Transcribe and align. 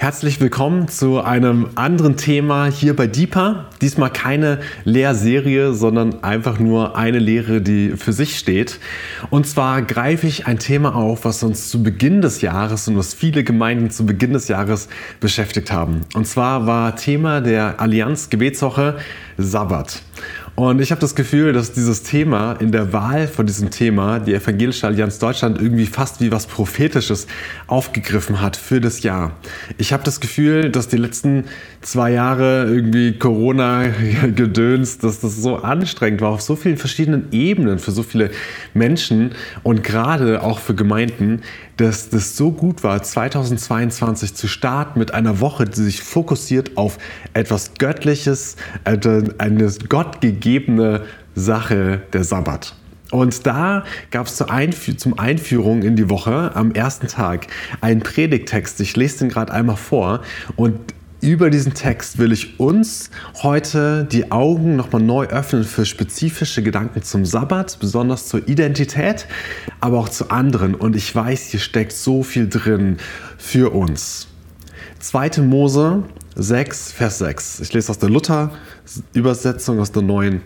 Herzlich 0.00 0.40
willkommen 0.40 0.86
zu 0.86 1.20
einem 1.20 1.70
anderen 1.74 2.16
Thema 2.16 2.66
hier 2.66 2.94
bei 2.94 3.08
Deeper. 3.08 3.66
Diesmal 3.80 4.10
keine 4.12 4.60
Lehrserie, 4.84 5.74
sondern 5.74 6.22
einfach 6.22 6.60
nur 6.60 6.96
eine 6.96 7.18
Lehre, 7.18 7.60
die 7.60 7.96
für 7.96 8.12
sich 8.12 8.38
steht. 8.38 8.78
Und 9.30 9.48
zwar 9.48 9.82
greife 9.82 10.28
ich 10.28 10.46
ein 10.46 10.60
Thema 10.60 10.94
auf, 10.94 11.24
was 11.24 11.42
uns 11.42 11.68
zu 11.68 11.82
Beginn 11.82 12.20
des 12.22 12.42
Jahres 12.42 12.86
und 12.86 12.96
was 12.96 13.12
viele 13.12 13.42
Gemeinden 13.42 13.90
zu 13.90 14.06
Beginn 14.06 14.34
des 14.34 14.46
Jahres 14.46 14.88
beschäftigt 15.18 15.72
haben. 15.72 16.02
Und 16.14 16.28
zwar 16.28 16.68
war 16.68 16.94
Thema 16.94 17.40
der 17.40 17.80
Allianz 17.80 18.30
Gebetswoche 18.30 18.98
Sabbat. 19.36 20.02
Und 20.58 20.80
ich 20.80 20.90
habe 20.90 21.00
das 21.00 21.14
Gefühl, 21.14 21.52
dass 21.52 21.70
dieses 21.70 22.02
Thema 22.02 22.54
in 22.54 22.72
der 22.72 22.92
Wahl 22.92 23.28
von 23.28 23.46
diesem 23.46 23.70
Thema 23.70 24.18
die 24.18 24.34
Evangelische 24.34 24.88
Allianz 24.88 25.20
Deutschland 25.20 25.62
irgendwie 25.62 25.86
fast 25.86 26.20
wie 26.20 26.32
was 26.32 26.48
Prophetisches 26.48 27.28
aufgegriffen 27.68 28.40
hat 28.40 28.56
für 28.56 28.80
das 28.80 29.04
Jahr. 29.04 29.36
Ich 29.76 29.92
habe 29.92 30.02
das 30.02 30.18
Gefühl, 30.18 30.70
dass 30.70 30.88
die 30.88 30.96
letzten 30.96 31.44
zwei 31.80 32.10
Jahre 32.10 32.64
irgendwie 32.64 33.16
Corona-Gedöns, 33.16 34.98
dass 34.98 35.20
das 35.20 35.36
so 35.36 35.58
anstrengend 35.58 36.22
war 36.22 36.30
auf 36.30 36.40
so 36.40 36.56
vielen 36.56 36.76
verschiedenen 36.76 37.28
Ebenen 37.30 37.78
für 37.78 37.92
so 37.92 38.02
viele 38.02 38.32
Menschen 38.74 39.36
und 39.62 39.84
gerade 39.84 40.42
auch 40.42 40.58
für 40.58 40.74
Gemeinden, 40.74 41.42
dass 41.78 42.10
das 42.10 42.36
so 42.36 42.50
gut 42.50 42.82
war, 42.82 43.02
2022 43.02 44.34
zu 44.34 44.48
starten 44.48 44.98
mit 44.98 45.14
einer 45.14 45.40
Woche, 45.40 45.64
die 45.64 45.80
sich 45.80 46.02
fokussiert 46.02 46.76
auf 46.76 46.98
etwas 47.32 47.74
Göttliches, 47.78 48.56
eine 48.84 49.72
gottgegebene 49.88 51.04
Sache, 51.34 52.02
der 52.12 52.24
Sabbat. 52.24 52.74
Und 53.10 53.46
da 53.46 53.84
gab 54.10 54.26
es 54.26 54.36
zur 54.36 54.50
Einfü 54.50 54.96
zum 54.96 55.18
Einführung 55.18 55.82
in 55.82 55.96
die 55.96 56.10
Woche 56.10 56.50
am 56.54 56.72
ersten 56.72 57.06
Tag 57.06 57.46
einen 57.80 58.00
Predigtext. 58.00 58.80
Ich 58.80 58.96
lese 58.96 59.20
den 59.20 59.28
gerade 59.30 59.52
einmal 59.52 59.76
vor 59.76 60.20
und 60.56 60.78
über 61.20 61.50
diesen 61.50 61.74
Text 61.74 62.18
will 62.18 62.30
ich 62.30 62.60
uns 62.60 63.10
heute 63.42 64.04
die 64.04 64.30
Augen 64.30 64.76
nochmal 64.76 65.02
neu 65.02 65.26
öffnen 65.26 65.64
für 65.64 65.84
spezifische 65.84 66.62
Gedanken 66.62 67.02
zum 67.02 67.24
Sabbat, 67.24 67.78
besonders 67.80 68.28
zur 68.28 68.46
Identität, 68.46 69.26
aber 69.80 69.98
auch 69.98 70.08
zu 70.08 70.30
anderen. 70.30 70.76
Und 70.76 70.94
ich 70.94 71.12
weiß, 71.12 71.48
hier 71.48 71.60
steckt 71.60 71.92
so 71.92 72.22
viel 72.22 72.48
drin 72.48 72.98
für 73.36 73.74
uns. 73.74 74.28
2. 75.00 75.42
Mose 75.42 76.04
6, 76.36 76.92
Vers 76.92 77.18
6. 77.18 77.60
Ich 77.60 77.72
lese 77.72 77.90
aus 77.90 77.98
der 77.98 78.10
Luther-Übersetzung 78.10 79.80
aus 79.80 79.90
der 79.90 80.02
neuen. 80.02 80.42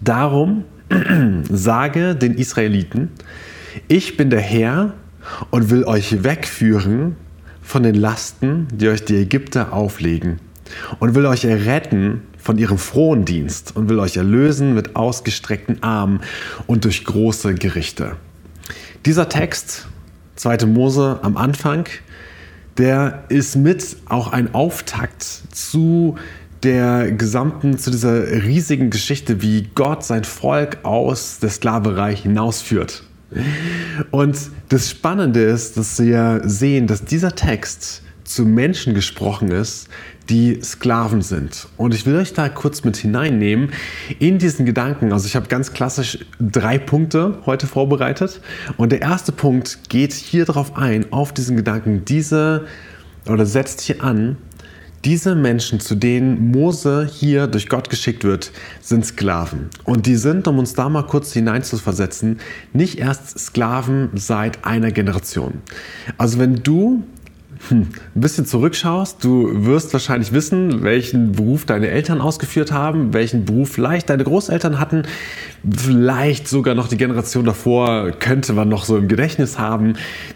Darum 0.00 0.64
sage 1.50 2.16
den 2.16 2.34
Israeliten, 2.34 3.10
ich 3.88 4.16
bin 4.16 4.30
der 4.30 4.40
Herr 4.40 4.94
und 5.50 5.68
will 5.68 5.84
euch 5.84 6.24
wegführen 6.24 7.16
von 7.66 7.82
den 7.82 7.96
Lasten, 7.96 8.68
die 8.72 8.88
euch 8.88 9.04
die 9.04 9.16
Ägypter 9.16 9.72
auflegen 9.72 10.38
und 11.00 11.16
will 11.16 11.26
euch 11.26 11.44
erretten 11.44 12.22
von 12.38 12.58
ihrem 12.58 12.78
frohen 12.78 13.24
Dienst 13.24 13.74
und 13.74 13.88
will 13.88 13.98
euch 13.98 14.16
erlösen 14.16 14.74
mit 14.74 14.94
ausgestreckten 14.94 15.82
Armen 15.82 16.20
und 16.68 16.84
durch 16.84 17.04
große 17.04 17.54
Gerichte. 17.54 18.16
Dieser 19.04 19.28
Text, 19.28 19.88
2. 20.36 20.66
Mose 20.66 21.18
am 21.22 21.36
Anfang, 21.36 21.86
der 22.78 23.24
ist 23.30 23.56
mit 23.56 23.96
auch 24.06 24.32
ein 24.32 24.54
Auftakt 24.54 25.24
zu 25.24 26.16
der 26.62 27.10
gesamten, 27.10 27.78
zu 27.78 27.90
dieser 27.90 28.44
riesigen 28.44 28.90
Geschichte, 28.90 29.42
wie 29.42 29.68
Gott 29.74 30.04
sein 30.04 30.22
Volk 30.24 30.78
aus 30.84 31.40
der 31.40 31.50
Sklaverei 31.50 32.14
hinausführt. 32.14 33.05
Und 34.10 34.36
das 34.68 34.90
Spannende 34.90 35.42
ist, 35.42 35.76
dass 35.76 35.98
wir 35.98 36.42
sehen, 36.44 36.86
dass 36.86 37.04
dieser 37.04 37.34
Text 37.34 38.02
zu 38.24 38.44
Menschen 38.44 38.94
gesprochen 38.94 39.50
ist, 39.50 39.88
die 40.28 40.60
Sklaven 40.62 41.22
sind. 41.22 41.68
Und 41.76 41.94
ich 41.94 42.06
will 42.06 42.16
euch 42.16 42.32
da 42.32 42.48
kurz 42.48 42.82
mit 42.82 42.96
hineinnehmen 42.96 43.70
in 44.18 44.38
diesen 44.38 44.66
Gedanken. 44.66 45.12
Also 45.12 45.26
ich 45.26 45.36
habe 45.36 45.46
ganz 45.46 45.72
klassisch 45.72 46.18
drei 46.40 46.78
Punkte 46.78 47.38
heute 47.46 47.66
vorbereitet. 47.66 48.40
Und 48.76 48.90
der 48.90 49.02
erste 49.02 49.30
Punkt 49.32 49.88
geht 49.88 50.12
hier 50.12 50.44
darauf 50.44 50.76
ein, 50.76 51.12
auf 51.12 51.32
diesen 51.32 51.56
Gedanken. 51.56 52.04
Diese 52.04 52.66
oder 53.28 53.46
setzt 53.46 53.80
hier 53.80 54.02
an, 54.02 54.36
diese 55.04 55.34
Menschen, 55.34 55.78
zu 55.80 55.94
denen 55.94 56.50
Mose 56.50 57.08
hier 57.10 57.46
durch 57.46 57.68
Gott 57.68 57.90
geschickt 57.90 58.24
wird, 58.24 58.50
sind 58.80 59.06
Sklaven. 59.06 59.70
Und 59.84 60.06
die 60.06 60.16
sind, 60.16 60.48
um 60.48 60.58
uns 60.58 60.74
da 60.74 60.88
mal 60.88 61.04
kurz 61.04 61.32
hineinzuversetzen, 61.32 62.40
nicht 62.72 62.98
erst 62.98 63.38
Sklaven 63.38 64.10
seit 64.14 64.64
einer 64.64 64.90
Generation. 64.90 65.62
Also 66.18 66.38
wenn 66.38 66.56
du 66.56 67.04
hm, 67.68 67.88
ein 68.14 68.20
bisschen 68.20 68.46
zurückschaust, 68.46 69.24
du 69.24 69.64
wirst 69.66 69.92
wahrscheinlich 69.92 70.32
wissen, 70.32 70.82
welchen 70.82 71.32
Beruf 71.32 71.64
deine 71.64 71.88
Eltern 71.88 72.20
ausgeführt 72.20 72.70
haben, 72.70 73.12
welchen 73.12 73.44
Beruf 73.44 73.70
vielleicht 73.70 74.08
deine 74.08 74.24
Großeltern 74.24 74.78
hatten, 74.78 75.02
vielleicht 75.76 76.46
sogar 76.46 76.74
noch 76.74 76.86
die 76.86 76.96
Generation 76.96 77.44
davor 77.44 78.12
könnte 78.12 78.52
man 78.52 78.68
noch 78.68 78.84
so 78.84 78.96
im 78.96 79.08
Gedächtnis 79.08 79.58
haben. 79.58 79.94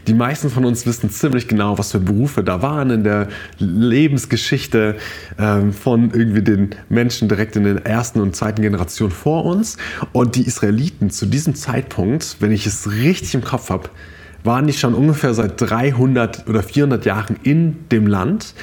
Die 0.08 0.14
meisten 0.14 0.50
von 0.50 0.64
uns 0.64 0.86
wissen 0.86 1.10
ziemlich 1.10 1.46
genau, 1.46 1.78
was 1.78 1.92
für 1.92 2.00
Berufe 2.00 2.42
da 2.42 2.62
waren 2.62 2.90
in 2.90 3.04
der 3.04 3.28
Lebensgeschichte 3.58 4.96
ähm, 5.38 5.72
von 5.72 6.10
irgendwie 6.10 6.42
den 6.42 6.70
Menschen 6.88 7.28
direkt 7.28 7.54
in 7.54 7.64
der 7.64 7.86
ersten 7.86 8.20
und 8.20 8.34
zweiten 8.34 8.62
Generation 8.62 9.10
vor 9.10 9.44
uns. 9.44 9.76
Und 10.12 10.34
die 10.34 10.46
Israeliten 10.46 11.10
zu 11.10 11.26
diesem 11.26 11.54
Zeitpunkt, 11.54 12.36
wenn 12.40 12.50
ich 12.50 12.66
es 12.66 12.90
richtig 12.90 13.34
im 13.34 13.44
Kopf 13.44 13.70
habe, 13.70 13.90
waren 14.44 14.66
die 14.66 14.72
schon 14.72 14.94
ungefähr 14.94 15.34
seit 15.34 15.60
300 15.60 16.48
oder 16.48 16.62
400 16.62 17.04
Jahren 17.04 17.36
in 17.42 17.88
dem 17.90 18.06
Land, 18.06 18.54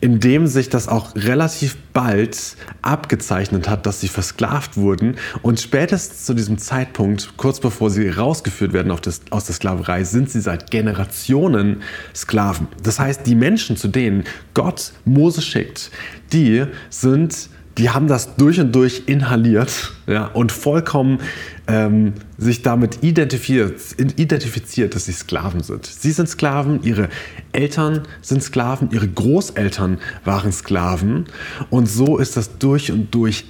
in 0.00 0.20
dem 0.20 0.46
sich 0.46 0.68
das 0.68 0.88
auch 0.88 1.14
relativ 1.14 1.76
bald 1.92 2.56
abgezeichnet 2.82 3.68
hat, 3.68 3.86
dass 3.86 4.00
sie 4.00 4.08
versklavt 4.08 4.76
wurden. 4.76 5.16
Und 5.42 5.60
spätestens 5.60 6.24
zu 6.24 6.34
diesem 6.34 6.58
Zeitpunkt, 6.58 7.36
kurz 7.36 7.60
bevor 7.60 7.90
sie 7.90 8.08
rausgeführt 8.08 8.72
werden 8.72 8.96
das, 9.02 9.20
aus 9.30 9.46
der 9.46 9.54
Sklaverei, 9.54 10.04
sind 10.04 10.30
sie 10.30 10.40
seit 10.40 10.70
Generationen 10.70 11.82
Sklaven. 12.14 12.68
Das 12.82 12.98
heißt, 12.98 13.26
die 13.26 13.34
Menschen, 13.34 13.76
zu 13.76 13.88
denen 13.88 14.24
Gott 14.54 14.92
Mose 15.04 15.42
schickt, 15.42 15.90
die 16.32 16.64
sind 16.88 17.50
die 17.78 17.90
haben 17.90 18.08
das 18.08 18.36
durch 18.36 18.60
und 18.60 18.74
durch 18.74 19.04
inhaliert 19.06 19.92
ja, 20.06 20.26
und 20.26 20.52
vollkommen 20.52 21.20
ähm, 21.66 22.14
sich 22.36 22.62
damit 22.62 23.02
identifiziert, 23.02 23.80
identifiziert, 23.98 24.94
dass 24.94 25.06
sie 25.06 25.12
Sklaven 25.12 25.62
sind. 25.62 25.86
Sie 25.86 26.10
sind 26.10 26.28
Sklaven, 26.28 26.82
ihre 26.82 27.08
Eltern 27.52 28.02
sind 28.22 28.42
Sklaven, 28.42 28.90
ihre 28.92 29.08
Großeltern 29.08 29.98
waren 30.24 30.52
Sklaven 30.52 31.26
und 31.70 31.88
so 31.88 32.18
ist 32.18 32.36
das 32.36 32.58
durch 32.58 32.92
und 32.92 33.14
durch 33.14 33.44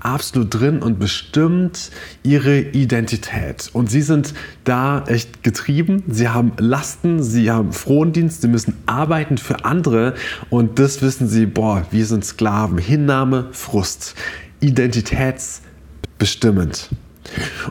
absolut 0.00 0.54
drin 0.54 0.82
und 0.82 0.98
bestimmt 0.98 1.90
ihre 2.22 2.58
Identität. 2.58 3.68
Und 3.72 3.90
sie 3.90 4.02
sind 4.02 4.34
da 4.64 5.04
echt 5.06 5.42
getrieben. 5.42 6.02
Sie 6.08 6.28
haben 6.28 6.52
Lasten, 6.58 7.22
sie 7.22 7.50
haben 7.50 7.72
Frondienst, 7.72 8.42
sie 8.42 8.48
müssen 8.48 8.74
arbeiten 8.86 9.38
für 9.38 9.64
andere. 9.64 10.14
Und 10.50 10.78
das 10.78 11.00
wissen 11.02 11.28
sie, 11.28 11.46
boah, 11.46 11.86
wir 11.90 12.06
sind 12.06 12.24
Sklaven. 12.24 12.78
Hinnahme, 12.78 13.48
Frust, 13.52 14.14
identitätsbestimmend. 14.60 16.90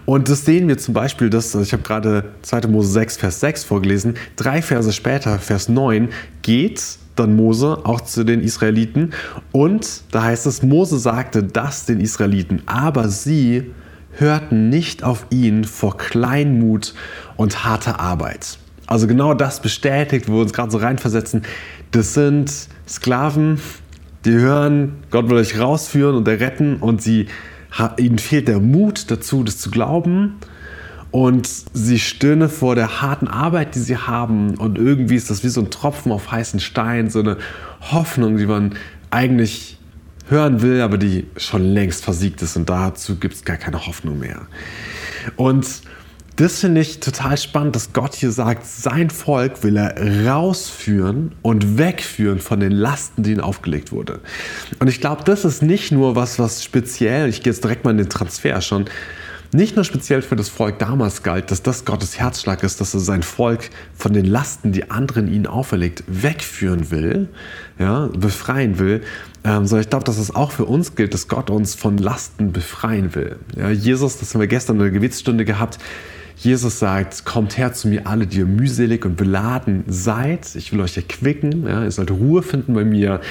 Und 0.06 0.30
das 0.30 0.46
sehen 0.46 0.68
wir 0.68 0.78
zum 0.78 0.94
Beispiel, 0.94 1.30
dass, 1.30 1.56
also 1.56 1.66
ich 1.66 1.74
habe 1.74 1.84
gerade 1.84 2.26
2. 2.42 2.68
Mose 2.68 2.92
6, 2.92 3.18
Vers 3.18 3.40
6 3.40 3.64
vorgelesen, 3.64 4.16
drei 4.36 4.62
Verse 4.62 4.92
später, 4.92 5.40
Vers 5.40 5.70
9, 5.70 6.10
geht 6.42 6.84
dann 7.16 7.36
Mose 7.36 7.80
auch 7.84 8.02
zu 8.02 8.24
den 8.24 8.42
Israeliten. 8.42 9.12
Und 9.52 10.04
da 10.12 10.24
heißt 10.24 10.46
es, 10.46 10.64
Mose 10.64 10.98
sagte 10.98 11.44
das 11.44 11.86
den 11.86 12.00
Israeliten, 12.00 12.62
aber 12.66 13.10
sie 13.10 13.72
hörten 14.18 14.70
nicht 14.70 15.04
auf 15.04 15.26
ihn 15.30 15.64
vor 15.64 15.98
Kleinmut 15.98 16.94
und 17.36 17.66
harter 17.66 18.00
Arbeit. 18.00 18.58
Also 18.88 19.08
genau 19.08 19.34
das 19.34 19.62
bestätigt, 19.62 20.30
wo 20.30 20.34
wir 20.34 20.42
uns 20.42 20.54
gerade 20.54 20.72
so 20.72 20.78
reinversetzen. 20.78 21.42
Das 21.92 22.14
sind 22.14 22.52
Sklaven, 22.88 23.60
die 24.26 24.32
hören, 24.32 24.98
Gott 25.12 25.30
will 25.30 25.38
euch 25.38 25.60
rausführen 25.60 26.16
und 26.16 26.28
erretten 26.28 26.78
und 26.78 27.02
sie, 27.02 27.28
ihnen 27.98 28.20
fehlt 28.20 28.48
der 28.48 28.60
Mut 28.60 29.10
dazu, 29.12 29.44
das 29.44 29.58
zu 29.58 29.72
glauben 29.72 30.36
und 31.16 31.50
sie 31.72 31.98
stöhne 31.98 32.50
vor 32.50 32.76
der 32.76 33.02
harten 33.02 33.30
Arbeit, 33.30 33.76
die 33.76 33.80
sie 33.80 33.96
haben. 33.96 34.56
Und 34.56 34.78
irgendwie 34.78 35.16
ist 35.16 35.30
das 35.30 35.46
wie 35.46 35.48
so 35.48 35.62
ein 35.62 35.72
Tropfen 35.72 36.12
auf 36.12 36.30
heißen 36.30 36.60
Stein, 36.60 37.10
so 37.10 37.20
eine 37.22 37.38
Hoffnung, 37.80 38.36
die 38.36 38.46
man 38.46 38.76
eigentlich 39.12 39.80
hören 40.28 40.62
will, 40.62 40.82
aber 40.82 40.98
die 40.98 41.28
schon 41.38 41.64
längst 41.64 42.04
versiegt 42.04 42.42
ist. 42.42 42.58
Und 42.58 42.70
dazu 42.70 43.16
gibt 43.16 43.34
es 43.34 43.46
gar 43.46 43.56
keine 43.56 43.88
Hoffnung 43.88 44.20
mehr. 44.20 44.42
Und 45.38 45.84
das 46.36 46.60
finde 46.60 46.82
ich 46.82 47.00
total 47.00 47.38
spannend, 47.38 47.78
dass 47.78 47.94
Gott 47.94 48.14
hier 48.14 48.32
sagt, 48.32 48.66
sein 48.66 49.10
Volk 49.10 49.64
will 49.64 49.78
er 49.78 50.28
rausführen 50.28 51.32
und 51.42 51.78
wegführen 51.78 52.40
von 52.40 52.60
den 52.60 52.74
Lasten, 52.74 53.24
die 53.24 53.32
ihnen 53.32 53.40
aufgelegt 53.40 53.94
wurde. 53.94 54.20
Und 54.80 54.90
ich 54.90 55.00
glaube, 55.00 55.24
das 55.24 55.46
ist 55.46 55.62
nicht 55.62 55.94
nur 55.94 56.18
was, 56.18 56.40
was 56.40 56.62
speziell, 56.62 57.30
ich 57.30 57.42
gehe 57.42 57.54
jetzt 57.54 57.64
direkt 57.64 57.86
mal 57.86 57.92
in 57.92 58.00
den 58.00 58.10
Transfer 58.10 58.60
schon, 58.60 58.90
nicht 59.56 59.76
nur 59.76 59.86
speziell 59.86 60.22
für 60.22 60.36
das 60.36 60.50
Volk 60.50 60.80
damals 60.80 61.24
galt, 61.24 61.52
dass 61.52 61.64
das 61.64 61.86
Gottes 61.86 62.20
Herzschlag 62.20 62.64
ist, 62.64 62.82
dass 62.82 62.94
er 62.94 63.00
sein 63.00 63.24
Volk 63.24 63.70
von 63.94 64.14
den 64.14 64.26
Lasten, 64.26 64.72
die 64.72 64.92
anderen 64.92 65.32
ihnen 65.32 65.48
auferlegt, 65.48 66.04
wegführen 66.08 66.92
will, 66.92 67.30
ja, 67.80 68.08
befreien 68.08 68.80
will, 68.80 69.02
ähm, 69.44 69.66
sondern 69.66 69.82
ich 69.84 69.90
glaube, 69.90 70.06
dass 70.06 70.18
es 70.18 70.34
auch 70.34 70.52
für 70.52 70.66
uns 70.66 70.96
gilt, 70.96 71.14
dass 71.14 71.28
Gott 71.28 71.50
uns 71.50 71.76
von 71.76 71.98
Lasten 71.98 72.52
befreien 72.52 73.16
will. 73.16 73.38
Ja, 73.56 73.70
Jesus, 73.70 74.18
das 74.18 74.34
haben 74.34 74.42
wir 74.42 74.48
gestern 74.48 74.76
in 74.78 74.84
der 74.84 74.92
Gebetsstunde 74.92 75.46
gehabt, 75.46 75.80
Jesus 76.38 76.80
sagt, 76.80 77.24
kommt 77.26 77.58
her 77.58 77.74
zu 77.74 77.88
mir 77.88 78.08
alle, 78.08 78.28
die 78.28 78.40
ihr 78.40 78.46
mühselig 78.46 79.06
und 79.06 79.16
beladen 79.16 79.86
seid. 79.88 80.54
Ich 80.56 80.74
will 80.74 80.82
euch 80.82 80.98
erquicken. 80.98 81.66
Ja, 81.66 81.84
ihr 81.84 81.92
sollt 81.92 82.12
Ruhe 82.12 82.44
finden 82.44 82.74
bei 82.74 82.84
mir. 82.84 83.22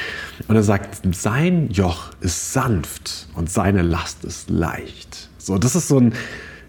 Und 0.48 0.56
er 0.56 0.62
sagt, 0.62 1.02
sein 1.14 1.68
Joch 1.70 2.10
ist 2.20 2.52
sanft 2.52 3.28
und 3.34 3.50
seine 3.50 3.82
Last 3.82 4.24
ist 4.24 4.48
leicht. 4.48 5.28
So, 5.44 5.58
das 5.58 5.76
ist 5.76 5.88
so 5.88 5.98
ein 5.98 6.14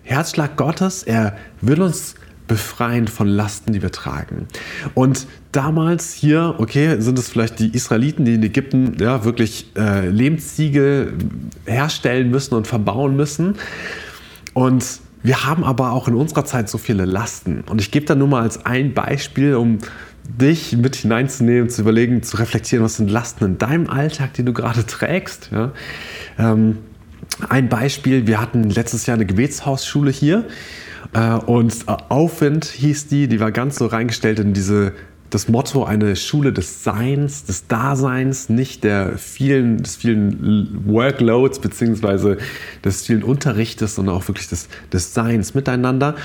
Herzschlag 0.04 0.57
Gottes. 0.57 1.04
Er 1.04 1.38
will 1.62 1.81
uns 1.81 2.16
befreien 2.45 3.07
von 3.07 3.25
Lasten, 3.25 3.72
die 3.72 3.81
wir 3.81 3.94
tragen. 3.94 4.48
Und 4.94 5.27
damals 5.54 6.13
hier, 6.13 6.56
okay, 6.57 7.00
sind 7.00 7.18
es 7.18 7.30
vielleicht 7.30 7.60
die 7.60 7.74
Israeliten, 7.74 8.25
die 8.25 8.33
in 8.33 8.44
Ägypten 8.44 8.98
ja, 9.00 9.24
wirklich 9.24 9.72
äh, 9.77 10.10
Lehmziegel 10.10 11.13
herstellen 11.66 12.30
müssen 12.30 12.54
und 12.54 12.68
verbauen 12.68 13.16
müssen. 13.16 13.56
Und 14.54 15.00
wir 15.24 15.45
haben 15.45 15.63
aber 15.63 15.94
auch 15.94 16.10
in 16.10 16.13
unserer 16.13 16.44
Zeit 16.44 16.69
so 16.69 16.77
viele 16.77 17.06
Lasten. 17.06 17.63
Und 17.69 17.80
ich 17.80 17.92
gebe 17.92 18.06
da 18.06 18.13
nur 18.13 18.27
mal 18.27 18.44
als 18.44 18.66
ein 18.66 18.94
Beispiel, 18.94 19.56
um 19.56 19.77
dich 20.25 20.75
mit 20.75 20.98
hineinzunehmen, 20.98 21.69
zu 21.69 21.81
überlegen, 21.81 22.24
zu 22.24 22.36
reflektieren, 22.36 22.83
was 22.83 22.98
sind 22.98 23.10
Lasten 23.10 23.45
in 23.45 23.57
deinem 23.57 23.89
Alltag, 23.89 24.33
die 24.33 24.44
du 24.44 24.51
gerade 24.51 24.86
trägst. 24.86 25.50
Ja? 25.54 25.72
Ähm, 26.38 26.80
ein 27.50 27.69
Beispiel, 27.69 28.27
wir 28.27 28.39
hatten 28.39 28.69
letztes 28.69 29.06
Jahr 29.06 29.16
eine 29.16 29.25
Gebetshausschule 29.25 30.12
hier 30.12 30.45
äh, 31.13 31.33
und 31.33 31.88
Aufwind 31.88 32.66
hieß 32.66 33.07
die, 33.07 33.27
die 33.27 33.39
war 33.39 33.51
ganz 33.51 33.77
so 33.77 33.88
reingestellt 33.88 34.39
in 34.39 34.54
diese 34.54 34.94
das 35.30 35.50
Motto 35.50 35.83
eine 35.83 36.16
Schule 36.16 36.54
des 36.54 36.83
Seins, 36.83 37.44
des 37.44 37.68
Daseins, 37.68 38.48
nicht 38.48 38.83
der 38.83 39.18
vielen, 39.18 39.81
des 39.83 39.98
vielen 39.98 40.83
Workloads 40.86 41.60
beziehungsweise 41.60 42.38
des 42.86 43.06
vielen 43.06 43.24
Unterrichtes, 43.24 43.95
sondern 43.95 44.16
auch 44.16 44.27
wirklich 44.27 44.48
des, 44.48 44.69
des 44.94 45.13
Seins 45.13 45.54
miteinander. 45.54 46.16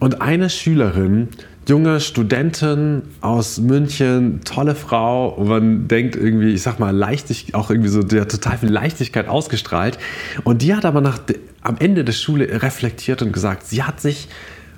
Und 0.00 0.20
eine 0.20 0.50
Schülerin, 0.50 1.28
junge 1.68 2.00
Studentin 2.00 3.02
aus 3.20 3.58
München, 3.58 4.40
tolle 4.44 4.74
Frau, 4.74 5.28
und 5.28 5.48
man 5.48 5.88
denkt 5.88 6.16
irgendwie, 6.16 6.52
ich 6.52 6.62
sag 6.62 6.78
mal, 6.78 6.90
leichtig, 6.90 7.54
auch 7.54 7.70
irgendwie 7.70 7.88
so, 7.88 8.02
der 8.02 8.26
total 8.26 8.58
viel 8.58 8.70
Leichtigkeit 8.70 9.28
ausgestrahlt. 9.28 9.98
Und 10.44 10.62
die 10.62 10.74
hat 10.74 10.84
aber 10.84 11.00
nach, 11.00 11.20
am 11.62 11.76
Ende 11.78 12.04
der 12.04 12.12
Schule 12.12 12.62
reflektiert 12.62 13.22
und 13.22 13.32
gesagt, 13.32 13.66
sie 13.66 13.82
hat 13.82 14.00
sich, 14.00 14.28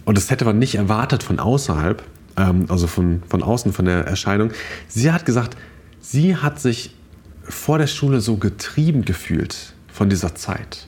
und 0.04 0.18
das 0.18 0.30
hätte 0.30 0.44
man 0.44 0.58
nicht 0.58 0.74
erwartet 0.74 1.22
von 1.22 1.38
außerhalb, 1.38 2.02
ähm, 2.36 2.66
also 2.68 2.86
von, 2.86 3.22
von 3.28 3.42
außen, 3.42 3.72
von 3.72 3.86
der 3.86 4.06
Erscheinung. 4.06 4.50
Sie 4.88 5.10
hat 5.10 5.24
gesagt, 5.24 5.56
sie 6.00 6.36
hat 6.36 6.60
sich 6.60 6.94
vor 7.42 7.78
der 7.78 7.86
Schule 7.86 8.20
so 8.20 8.36
getrieben 8.36 9.04
gefühlt 9.04 9.74
von 9.92 10.08
dieser 10.08 10.34
Zeit. 10.34 10.86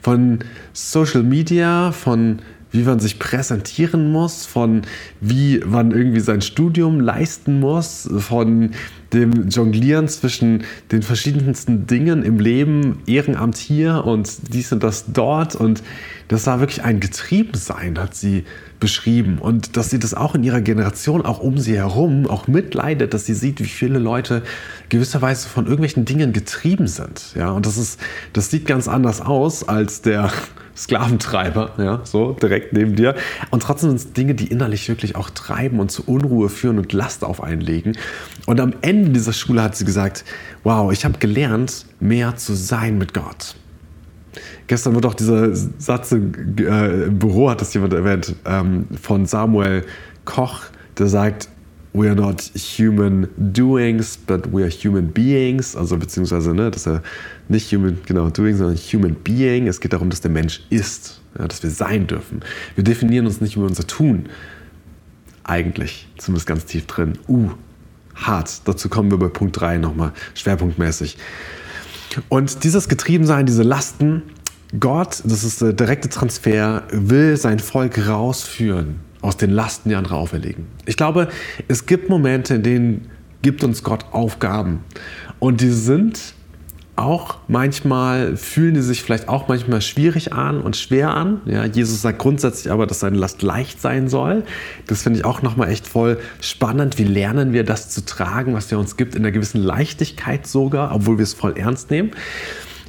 Von 0.00 0.40
Social 0.72 1.22
Media, 1.22 1.92
von 1.92 2.40
wie 2.70 2.82
man 2.82 3.00
sich 3.00 3.18
präsentieren 3.18 4.12
muss, 4.12 4.44
von 4.44 4.82
wie 5.20 5.60
man 5.64 5.90
irgendwie 5.90 6.20
sein 6.20 6.42
Studium 6.42 7.00
leisten 7.00 7.60
muss, 7.60 8.08
von 8.18 8.70
dem 9.12 9.48
Jonglieren 9.48 10.06
zwischen 10.08 10.64
den 10.92 11.02
verschiedensten 11.02 11.86
Dingen 11.86 12.22
im 12.22 12.38
Leben, 12.38 12.98
Ehrenamt 13.06 13.56
hier 13.56 14.04
und 14.04 14.52
dies 14.52 14.70
und 14.72 14.82
das 14.82 15.06
dort. 15.12 15.54
Und 15.54 15.82
das 16.28 16.46
war 16.46 16.60
wirklich 16.60 16.82
ein 16.84 17.00
Getriebensein, 17.00 17.98
hat 17.98 18.14
sie 18.14 18.44
beschrieben. 18.80 19.38
Und 19.38 19.76
dass 19.78 19.88
sie 19.88 19.98
das 19.98 20.12
auch 20.12 20.34
in 20.34 20.44
ihrer 20.44 20.60
Generation, 20.60 21.24
auch 21.24 21.40
um 21.40 21.56
sie 21.58 21.76
herum, 21.76 22.26
auch 22.26 22.48
mitleidet, 22.48 23.14
dass 23.14 23.24
sie 23.24 23.34
sieht, 23.34 23.60
wie 23.60 23.64
viele 23.64 23.98
Leute 23.98 24.42
gewisserweise 24.90 25.48
von 25.48 25.64
irgendwelchen 25.64 26.04
Dingen 26.04 26.34
getrieben 26.34 26.86
sind. 26.86 27.34
Ja, 27.34 27.50
und 27.52 27.64
das 27.64 27.78
ist, 27.78 27.98
das 28.34 28.50
sieht 28.50 28.66
ganz 28.66 28.88
anders 28.88 29.22
aus 29.22 29.66
als 29.66 30.02
der 30.02 30.30
Sklaventreiber, 30.78 31.72
ja, 31.78 32.00
so 32.04 32.32
direkt 32.32 32.72
neben 32.72 32.94
dir. 32.94 33.16
Und 33.50 33.62
trotzdem 33.62 33.90
sind 33.90 33.96
es 33.96 34.12
Dinge, 34.12 34.34
die 34.34 34.46
innerlich 34.46 34.88
wirklich 34.88 35.16
auch 35.16 35.28
treiben 35.30 35.80
und 35.80 35.90
zu 35.90 36.04
Unruhe 36.06 36.48
führen 36.48 36.78
und 36.78 36.92
Last 36.92 37.24
auf 37.24 37.42
einen 37.42 37.60
legen. 37.60 37.94
Und 38.46 38.60
am 38.60 38.72
Ende 38.80 39.10
dieser 39.10 39.32
Schule 39.32 39.62
hat 39.62 39.76
sie 39.76 39.84
gesagt, 39.84 40.24
wow, 40.62 40.92
ich 40.92 41.04
habe 41.04 41.18
gelernt, 41.18 41.86
mehr 41.98 42.36
zu 42.36 42.54
sein 42.54 42.96
mit 42.96 43.12
Gott. 43.12 43.56
Gestern 44.68 44.94
wurde 44.94 45.08
auch 45.08 45.14
dieser 45.14 45.54
Satz 45.54 46.12
äh, 46.12 46.16
im 46.16 47.18
Büro, 47.18 47.50
hat 47.50 47.60
das 47.60 47.74
jemand 47.74 47.92
erwähnt, 47.94 48.36
ähm, 48.44 48.86
von 49.00 49.26
Samuel 49.26 49.84
Koch, 50.24 50.60
der 50.96 51.08
sagt, 51.08 51.48
we 51.92 52.08
are 52.08 52.14
not 52.14 52.40
human 52.54 53.28
doings, 53.36 54.16
but 54.16 54.52
we 54.52 54.62
are 54.62 54.70
human 54.70 55.10
beings. 55.10 55.74
Also 55.74 55.96
beziehungsweise, 55.96 56.54
ne, 56.54 56.70
dass 56.70 56.86
er 56.86 57.02
nicht 57.48 57.72
human, 57.72 57.98
genau, 58.06 58.30
doing, 58.30 58.56
sondern 58.56 58.76
human 58.76 59.14
being. 59.14 59.66
Es 59.66 59.80
geht 59.80 59.92
darum, 59.92 60.10
dass 60.10 60.20
der 60.20 60.30
Mensch 60.30 60.62
ist, 60.70 61.20
ja, 61.38 61.48
dass 61.48 61.62
wir 61.62 61.70
sein 61.70 62.06
dürfen. 62.06 62.42
Wir 62.74 62.84
definieren 62.84 63.26
uns 63.26 63.40
nicht 63.40 63.56
über 63.56 63.66
unser 63.66 63.86
Tun. 63.86 64.28
Eigentlich, 65.44 66.08
zumindest 66.18 66.46
ganz 66.46 66.66
tief 66.66 66.86
drin. 66.86 67.18
Uh, 67.26 67.50
hart. 68.14 68.62
Dazu 68.66 68.88
kommen 68.88 69.10
wir 69.10 69.18
bei 69.18 69.28
Punkt 69.28 69.58
3 69.58 69.78
nochmal, 69.78 70.12
schwerpunktmäßig. 70.34 71.16
Und 72.28 72.64
dieses 72.64 72.88
Getriebensein, 72.88 73.46
diese 73.46 73.62
Lasten, 73.62 74.22
Gott, 74.78 75.22
das 75.24 75.44
ist 75.44 75.62
der 75.62 75.72
direkte 75.72 76.10
Transfer, 76.10 76.82
will 76.90 77.36
sein 77.36 77.58
Volk 77.58 78.06
rausführen 78.06 79.00
aus 79.20 79.36
den 79.36 79.50
Lasten, 79.50 79.88
die 79.88 79.94
andere 79.94 80.16
auferlegen. 80.16 80.66
Ich 80.86 80.96
glaube, 80.96 81.28
es 81.66 81.86
gibt 81.86 82.08
Momente, 82.08 82.54
in 82.54 82.62
denen 82.62 83.10
gibt 83.42 83.64
uns 83.64 83.82
Gott 83.82 84.06
Aufgaben. 84.12 84.80
Und 85.38 85.60
die 85.60 85.70
sind 85.70 86.34
auch 86.98 87.36
manchmal, 87.46 88.36
fühlen 88.36 88.74
die 88.74 88.82
sich 88.82 89.04
vielleicht 89.04 89.28
auch 89.28 89.46
manchmal 89.46 89.80
schwierig 89.80 90.32
an 90.32 90.60
und 90.60 90.76
schwer 90.76 91.14
an. 91.14 91.40
Ja, 91.46 91.64
Jesus 91.64 92.02
sagt 92.02 92.18
grundsätzlich 92.18 92.72
aber, 92.72 92.88
dass 92.88 93.00
seine 93.00 93.16
Last 93.16 93.40
leicht 93.42 93.80
sein 93.80 94.08
soll. 94.08 94.42
Das 94.88 95.02
finde 95.04 95.20
ich 95.20 95.24
auch 95.24 95.40
nochmal 95.40 95.70
echt 95.70 95.86
voll 95.86 96.18
spannend. 96.40 96.98
Wie 96.98 97.04
lernen 97.04 97.52
wir 97.52 97.62
das 97.62 97.90
zu 97.90 98.04
tragen, 98.04 98.52
was 98.52 98.72
er 98.72 98.80
uns 98.80 98.96
gibt, 98.96 99.14
in 99.14 99.22
einer 99.22 99.30
gewissen 99.30 99.62
Leichtigkeit 99.62 100.48
sogar, 100.48 100.92
obwohl 100.92 101.18
wir 101.18 101.22
es 101.22 101.34
voll 101.34 101.56
ernst 101.56 101.90
nehmen. 101.90 102.10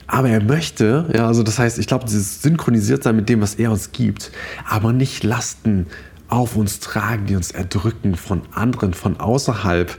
Aber 0.08 0.28
er 0.28 0.44
möchte, 0.44 1.06
ja, 1.14 1.28
also 1.28 1.44
das 1.44 1.60
heißt, 1.60 1.78
ich 1.78 1.86
glaube, 1.86 2.06
dieses 2.06 2.42
synchronisiert 2.42 3.04
sein 3.04 3.16
mit 3.16 3.30
dem, 3.30 3.42
was 3.42 3.56
er 3.56 3.72
uns 3.72 3.92
gibt, 3.92 4.32
aber 4.68 4.92
nicht 4.92 5.24
Lasten 5.24 5.86
auf 6.30 6.56
uns 6.56 6.80
tragen, 6.80 7.26
die 7.26 7.36
uns 7.36 7.52
erdrücken 7.52 8.16
von 8.16 8.42
anderen, 8.54 8.94
von 8.94 9.20
außerhalb. 9.20 9.96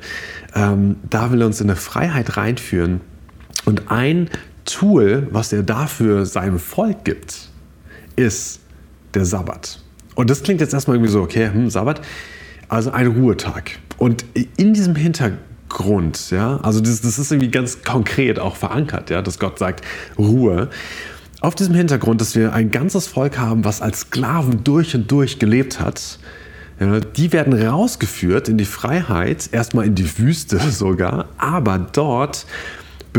Ähm, 0.55 0.97
da 1.09 1.31
will 1.31 1.43
er 1.43 1.47
uns 1.47 1.61
in 1.61 1.69
eine 1.69 1.77
Freiheit 1.77 2.37
reinführen. 2.37 3.01
Und 3.65 3.91
ein 3.91 4.31
Tool, 4.65 5.29
was 5.31 5.53
er 5.53 5.63
dafür 5.63 6.25
seinem 6.25 6.59
Volk 6.59 7.05
gibt, 7.05 7.49
ist 8.17 8.61
der 9.15 9.25
Sabbat. 9.25 9.83
Und 10.15 10.31
das 10.31 10.43
klingt 10.43 10.61
jetzt 10.61 10.73
erstmal 10.73 10.97
irgendwie 10.97 11.13
so, 11.13 11.23
okay, 11.23 11.51
hm, 11.53 11.71
Sabbat, 11.71 12.01
also 12.69 12.91
ein 12.93 13.09
Ruhetag. 13.09 13.79
Und 13.99 14.25
in 14.57 14.73
diesem 14.73 14.95
Hintergrund 14.95 15.51
Grund, 15.71 16.31
ja. 16.31 16.59
Also 16.63 16.81
das, 16.81 17.01
das 17.01 17.19
ist 17.19 17.33
irgendwie 17.33 17.51
ganz 17.51 17.83
konkret 17.83 18.39
auch 18.39 18.57
verankert, 18.57 19.09
ja, 19.09 19.23
dass 19.23 19.39
Gott 19.39 19.59
sagt, 19.59 19.83
Ruhe. 20.19 20.69
Auf 21.41 21.55
diesem 21.55 21.75
Hintergrund, 21.75 22.21
dass 22.21 22.35
wir 22.35 22.53
ein 22.53 22.71
ganzes 22.71 23.07
Volk 23.07 23.39
haben, 23.39 23.65
was 23.65 23.81
als 23.81 24.01
Sklaven 24.01 24.63
durch 24.63 24.95
und 24.95 25.11
durch 25.11 25.39
gelebt 25.39 25.81
hat, 25.81 26.19
die 27.17 27.33
werden 27.33 27.53
rausgeführt 27.55 28.49
in 28.49 28.59
die 28.59 28.67
Freiheit, 28.67 29.49
erstmal 29.53 29.87
in 29.87 29.95
die 29.95 30.19
Wüste 30.19 30.59
sogar, 30.71 31.29
aber 31.39 31.79
dort 31.79 32.47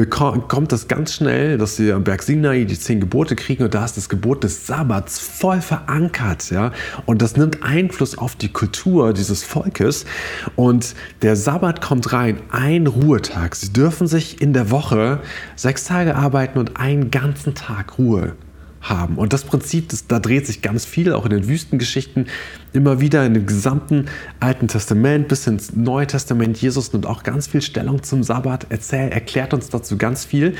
kommt 0.10 0.72
das 0.72 0.88
ganz 0.88 1.14
schnell, 1.14 1.58
dass 1.58 1.76
sie 1.76 1.92
am 1.92 2.04
Berg 2.04 2.24
Sinai 2.24 2.64
die 2.64 2.80
zehn 2.80 3.00
Gebote 3.00 3.36
kriegen 3.36 3.64
und 3.64 3.74
da 3.74 3.84
ist 3.84 3.98
das 3.98 4.10
Gebot 4.10 4.44
des 4.44 4.66
Sabbats 4.66 5.20
voll 5.20 5.62
verankert. 5.62 6.50
Ja? 6.50 6.72
Und 7.06 7.22
das 7.22 7.36
nimmt 7.36 7.64
Einfluss 7.64 8.18
auf 8.18 8.36
die 8.36 8.50
Kultur 8.50 9.14
dieses 9.14 9.44
Volkes. 9.44 10.06
Und 10.56 10.96
der 11.22 11.36
Sabbat 11.36 11.82
kommt 11.82 12.14
rein, 12.14 12.42
ein 12.52 12.88
Ruhetag. 12.88 13.56
Sie 13.56 13.74
dürfen 13.74 14.08
sich 14.08 14.42
in 14.42 14.54
der 14.54 14.72
Woche 14.72 15.20
sechs 15.56 15.84
Tage 15.84 16.16
arbeiten 16.16 16.58
und 16.58 16.78
einen 16.78 17.12
ganzen 17.12 17.54
Tag 17.54 17.98
Ruhe 17.98 18.34
haben. 18.82 19.18
Und 19.18 19.32
das 19.34 19.44
Prinzip, 19.44 19.90
das, 19.90 20.08
da 20.08 20.20
dreht 20.20 20.48
sich 20.48 20.62
ganz 20.62 20.86
viel, 20.86 21.14
auch 21.14 21.26
in 21.26 21.32
den 21.32 21.48
Wüstengeschichten, 21.48 22.28
immer 22.74 23.00
wieder 23.00 23.26
in 23.26 23.34
dem 23.34 23.46
gesamten 23.46 24.06
Alten 24.40 24.68
Testament 24.68 25.28
bis 25.28 25.46
ins 25.48 25.76
Neue 25.76 26.08
Testament. 26.08 26.58
Jesus 26.58 26.92
nimmt 26.92 27.06
auch 27.06 27.24
ganz 27.24 27.48
viel 27.48 27.62
Stellung 27.62 28.04
zum 28.04 28.24
Sabbat, 28.24 28.68
erzählt, 28.70 29.14
erklärt 29.14 29.54
uns 29.54 29.70
dazu 29.70 29.98
ganz 29.98 30.26
viel. 30.26 30.56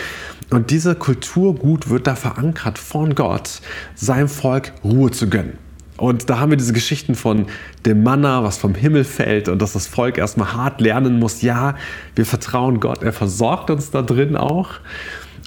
Und 0.52 0.70
diese 0.70 0.96
Kulturgut 0.96 1.90
wird 1.90 2.08
da 2.08 2.16
verankert 2.16 2.78
von 2.78 3.16
Gott, 3.16 3.62
seinem 3.96 4.28
Volk 4.28 4.72
Ruhe 4.84 5.12
zu 5.12 5.28
gönnen. 5.30 5.58
Und 5.98 6.32
da 6.32 6.40
haben 6.40 6.50
wir 6.50 6.58
diese 6.58 6.74
Geschichten 6.74 7.14
von 7.14 7.46
dem 7.86 8.02
Manna, 8.02 8.44
was 8.44 8.58
vom 8.58 8.74
Himmel 8.74 9.04
fällt 9.04 9.48
und 9.50 9.62
dass 9.62 9.74
das 9.74 9.86
Volk 9.86 10.18
erstmal 10.18 10.54
hart 10.54 10.82
lernen 10.82 11.20
muss. 11.20 11.44
Ja, 11.44 11.76
wir 12.16 12.26
vertrauen 12.26 12.80
Gott, 12.80 13.04
er 13.04 13.14
versorgt 13.14 13.70
uns 13.70 13.92
da 13.92 14.02
drin 14.02 14.36
auch. 14.36 14.72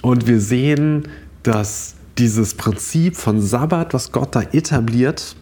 Und 0.01 0.27
wir 0.27 0.39
sehen, 0.39 1.09
dass 1.43 1.94
dieses 2.17 2.53
Prinzip 2.53 3.15
von 3.15 3.41
Sabbat, 3.41 3.93
was 3.93 4.11
Gott 4.11 4.35
da 4.35 4.41
etabliert, 4.41 5.35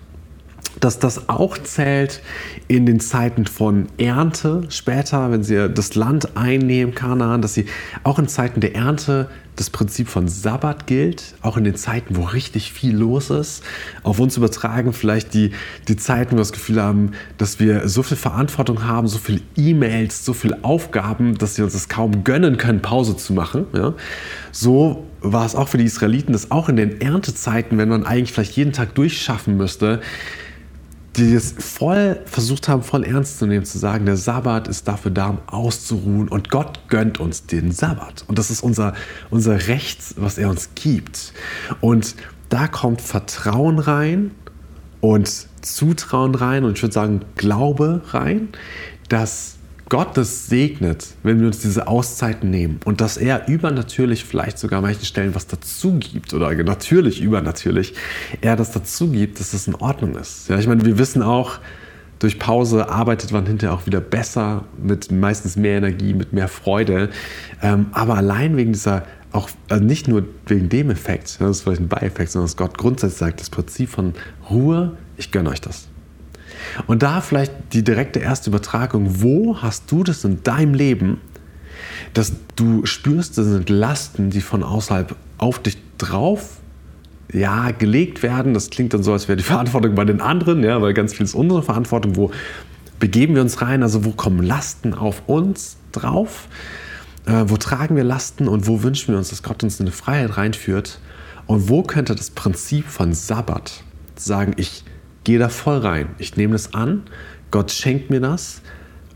dass 0.83 0.99
das 0.99 1.29
auch 1.29 1.57
zählt 1.57 2.21
in 2.67 2.85
den 2.85 2.99
Zeiten 2.99 3.45
von 3.45 3.87
Ernte 3.97 4.63
später, 4.67 5.31
wenn 5.31 5.41
sie 5.41 5.69
das 5.69 5.95
Land 5.95 6.35
einnehmen, 6.35 6.93
Kanaan, 6.93 7.41
dass 7.41 7.53
sie 7.53 7.67
auch 8.03 8.19
in 8.19 8.27
Zeiten 8.27 8.59
der 8.59 8.75
Ernte 8.75 9.29
das 9.55 9.69
Prinzip 9.69 10.09
von 10.09 10.27
Sabbat 10.27 10.87
gilt, 10.87 11.35
auch 11.41 11.55
in 11.55 11.63
den 11.63 11.75
Zeiten, 11.75 12.17
wo 12.17 12.23
richtig 12.23 12.73
viel 12.73 12.97
los 12.97 13.29
ist. 13.29 13.63
Auf 14.01 14.19
uns 14.19 14.35
übertragen 14.35 14.91
vielleicht 14.91 15.33
die, 15.33 15.51
die 15.87 15.95
Zeiten, 15.95 16.31
wo 16.31 16.37
wir 16.37 16.41
das 16.41 16.51
Gefühl 16.51 16.81
haben, 16.81 17.11
dass 17.37 17.59
wir 17.59 17.87
so 17.87 18.03
viel 18.03 18.17
Verantwortung 18.17 18.83
haben, 18.83 19.07
so 19.07 19.19
viele 19.19 19.41
E-Mails, 19.55 20.25
so 20.25 20.33
viele 20.33 20.63
Aufgaben, 20.63 21.37
dass 21.37 21.57
wir 21.57 21.63
uns 21.63 21.73
das 21.73 21.87
kaum 21.87 22.25
gönnen 22.25 22.57
können, 22.57 22.81
Pause 22.81 23.15
zu 23.15 23.31
machen. 23.31 23.67
Ja? 23.73 23.93
So 24.51 25.05
war 25.21 25.45
es 25.45 25.55
auch 25.55 25.69
für 25.69 25.77
die 25.77 25.85
Israeliten, 25.85 26.33
dass 26.33 26.51
auch 26.51 26.67
in 26.67 26.75
den 26.75 26.99
Erntezeiten, 26.99 27.77
wenn 27.77 27.87
man 27.87 28.05
eigentlich 28.05 28.33
vielleicht 28.33 28.57
jeden 28.57 28.73
Tag 28.73 28.95
durchschaffen 28.95 29.55
müsste, 29.55 30.01
die 31.15 31.33
es 31.33 31.53
voll 31.57 32.19
versucht 32.25 32.67
haben, 32.67 32.81
voll 32.81 33.03
ernst 33.03 33.39
zu 33.39 33.45
nehmen, 33.45 33.65
zu 33.65 33.77
sagen, 33.77 34.05
der 34.05 34.17
Sabbat 34.17 34.67
ist 34.67 34.87
dafür 34.87 35.11
da, 35.11 35.27
um 35.27 35.39
auszuruhen 35.47 36.27
und 36.27 36.49
Gott 36.49 36.79
gönnt 36.87 37.19
uns 37.19 37.45
den 37.45 37.71
Sabbat. 37.71 38.25
Und 38.27 38.39
das 38.39 38.49
ist 38.49 38.63
unser, 38.63 38.93
unser 39.29 39.67
Recht, 39.67 39.99
was 40.17 40.37
er 40.37 40.49
uns 40.49 40.71
gibt. 40.75 41.33
Und 41.81 42.15
da 42.49 42.67
kommt 42.67 43.01
Vertrauen 43.01 43.79
rein 43.79 44.31
und 45.01 45.47
Zutrauen 45.61 46.35
rein 46.35 46.63
und 46.63 46.77
ich 46.77 46.83
würde 46.83 46.93
sagen 46.93 47.21
Glaube 47.35 48.01
rein, 48.11 48.49
dass 49.09 49.55
Gott 49.93 50.15
segnet, 50.15 51.09
wenn 51.21 51.39
wir 51.39 51.45
uns 51.45 51.59
diese 51.59 51.87
Auszeiten 51.87 52.49
nehmen 52.49 52.79
und 52.83 52.99
dass 52.99 53.15
er 53.15 53.47
übernatürlich 53.47 54.25
vielleicht 54.25 54.57
sogar 54.57 54.79
an 54.79 54.85
manchen 54.85 55.05
Stellen 55.05 55.35
was 55.35 55.45
dazu 55.45 55.99
gibt 55.99 56.33
oder 56.33 56.51
natürlich 56.63 57.21
übernatürlich 57.21 57.93
er 58.41 58.55
das 58.55 58.71
dazu 58.71 59.11
gibt, 59.11 59.39
dass 59.39 59.51
das 59.51 59.67
in 59.67 59.75
Ordnung 59.75 60.15
ist. 60.15 60.49
Ja, 60.49 60.57
ich 60.57 60.65
meine, 60.65 60.83
wir 60.83 60.97
wissen 60.97 61.21
auch, 61.21 61.59
durch 62.17 62.39
Pause 62.39 62.89
arbeitet 62.89 63.33
man 63.33 63.45
hinterher 63.45 63.75
auch 63.75 63.85
wieder 63.85 64.01
besser, 64.01 64.63
mit 64.81 65.11
meistens 65.11 65.57
mehr 65.57 65.77
Energie, 65.77 66.15
mit 66.15 66.33
mehr 66.33 66.47
Freude. 66.47 67.11
Ähm, 67.61 67.85
aber 67.91 68.15
allein 68.15 68.57
wegen 68.57 68.73
dieser, 68.73 69.05
auch 69.31 69.47
also 69.69 69.83
nicht 69.83 70.07
nur 70.07 70.25
wegen 70.47 70.69
dem 70.69 70.89
Effekt, 70.89 71.37
das 71.39 71.57
ist 71.57 71.61
vielleicht 71.61 71.81
ein 71.81 71.87
Beieffekt, 71.87 72.31
sondern 72.31 72.47
dass 72.47 72.57
Gott 72.57 72.79
grundsätzlich 72.79 73.19
sagt, 73.19 73.41
das 73.41 73.51
Prinzip 73.51 73.89
von 73.89 74.15
Ruhe, 74.49 74.97
ich 75.17 75.31
gönne 75.31 75.51
euch 75.51 75.61
das. 75.61 75.87
Und 76.87 77.03
da 77.03 77.21
vielleicht 77.21 77.51
die 77.73 77.83
direkte 77.83 78.19
erste 78.19 78.49
Übertragung, 78.49 79.21
wo 79.21 79.61
hast 79.61 79.91
du 79.91 80.03
das 80.03 80.23
in 80.23 80.43
deinem 80.43 80.73
Leben, 80.73 81.21
dass 82.13 82.33
du 82.55 82.85
spürst, 82.85 83.37
das 83.37 83.47
sind 83.47 83.69
Lasten, 83.69 84.29
die 84.29 84.41
von 84.41 84.63
außerhalb 84.63 85.15
auf 85.37 85.59
dich 85.59 85.77
drauf 85.97 86.57
ja, 87.31 87.71
gelegt 87.71 88.23
werden. 88.23 88.53
Das 88.53 88.69
klingt 88.69 88.93
dann 88.93 89.03
so, 89.03 89.13
als 89.13 89.27
wäre 89.27 89.37
die 89.37 89.43
Verantwortung 89.53 89.95
bei 89.95 90.05
den 90.05 90.21
anderen, 90.21 90.63
ja, 90.63 90.81
weil 90.81 90.93
ganz 90.93 91.13
viel 91.13 91.25
ist 91.25 91.35
unsere 91.35 91.63
Verantwortung. 91.63 92.15
Wo 92.15 92.31
begeben 92.99 93.35
wir 93.35 93.41
uns 93.41 93.61
rein? 93.61 93.83
Also 93.83 94.05
wo 94.05 94.11
kommen 94.11 94.43
Lasten 94.43 94.93
auf 94.93 95.23
uns 95.27 95.77
drauf? 95.91 96.47
Äh, 97.25 97.45
wo 97.47 97.57
tragen 97.57 97.95
wir 97.95 98.03
Lasten 98.03 98.47
und 98.47 98.67
wo 98.67 98.83
wünschen 98.83 99.13
wir 99.13 99.17
uns, 99.17 99.29
dass 99.29 99.43
Gott 99.43 99.63
uns 99.63 99.79
in 99.79 99.87
eine 99.87 99.91
Freiheit 99.91 100.37
reinführt? 100.37 100.99
Und 101.45 101.69
wo 101.69 101.83
könnte 101.83 102.15
das 102.15 102.29
Prinzip 102.29 102.87
von 102.87 103.13
Sabbat 103.13 103.83
sagen, 104.15 104.53
ich 104.57 104.83
gehe 105.23 105.39
da 105.39 105.49
voll 105.49 105.79
rein. 105.79 106.09
Ich 106.17 106.37
nehme 106.37 106.53
das 106.53 106.73
an. 106.73 107.03
Gott 107.51 107.71
schenkt 107.71 108.09
mir 108.09 108.19
das 108.19 108.61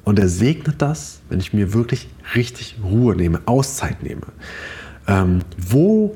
und 0.04 0.20
er 0.20 0.30
segnet 0.30 0.82
das, 0.82 1.20
wenn 1.30 1.40
ich 1.40 1.54
mir 1.54 1.74
wirklich 1.74 2.08
richtig 2.36 2.78
Ruhe 2.84 3.16
nehme, 3.16 3.42
Auszeit 3.46 4.04
nehme. 4.04 4.28
Ähm, 5.08 5.40
wo 5.58 6.16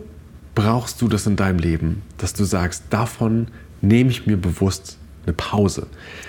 brauchst 0.55 1.01
du 1.01 1.07
das 1.07 1.25
in 1.27 1.35
deinem 1.35 1.59
Leben, 1.59 2.01
dass 2.17 2.33
du 2.33 2.43
sagst, 2.43 2.85
davon 2.89 3.47
nehme 3.81 4.11
ich 4.11 4.27
mir 4.27 4.37
bewusst 4.37 4.97
eine 5.25 5.33
Pause? 5.33 5.87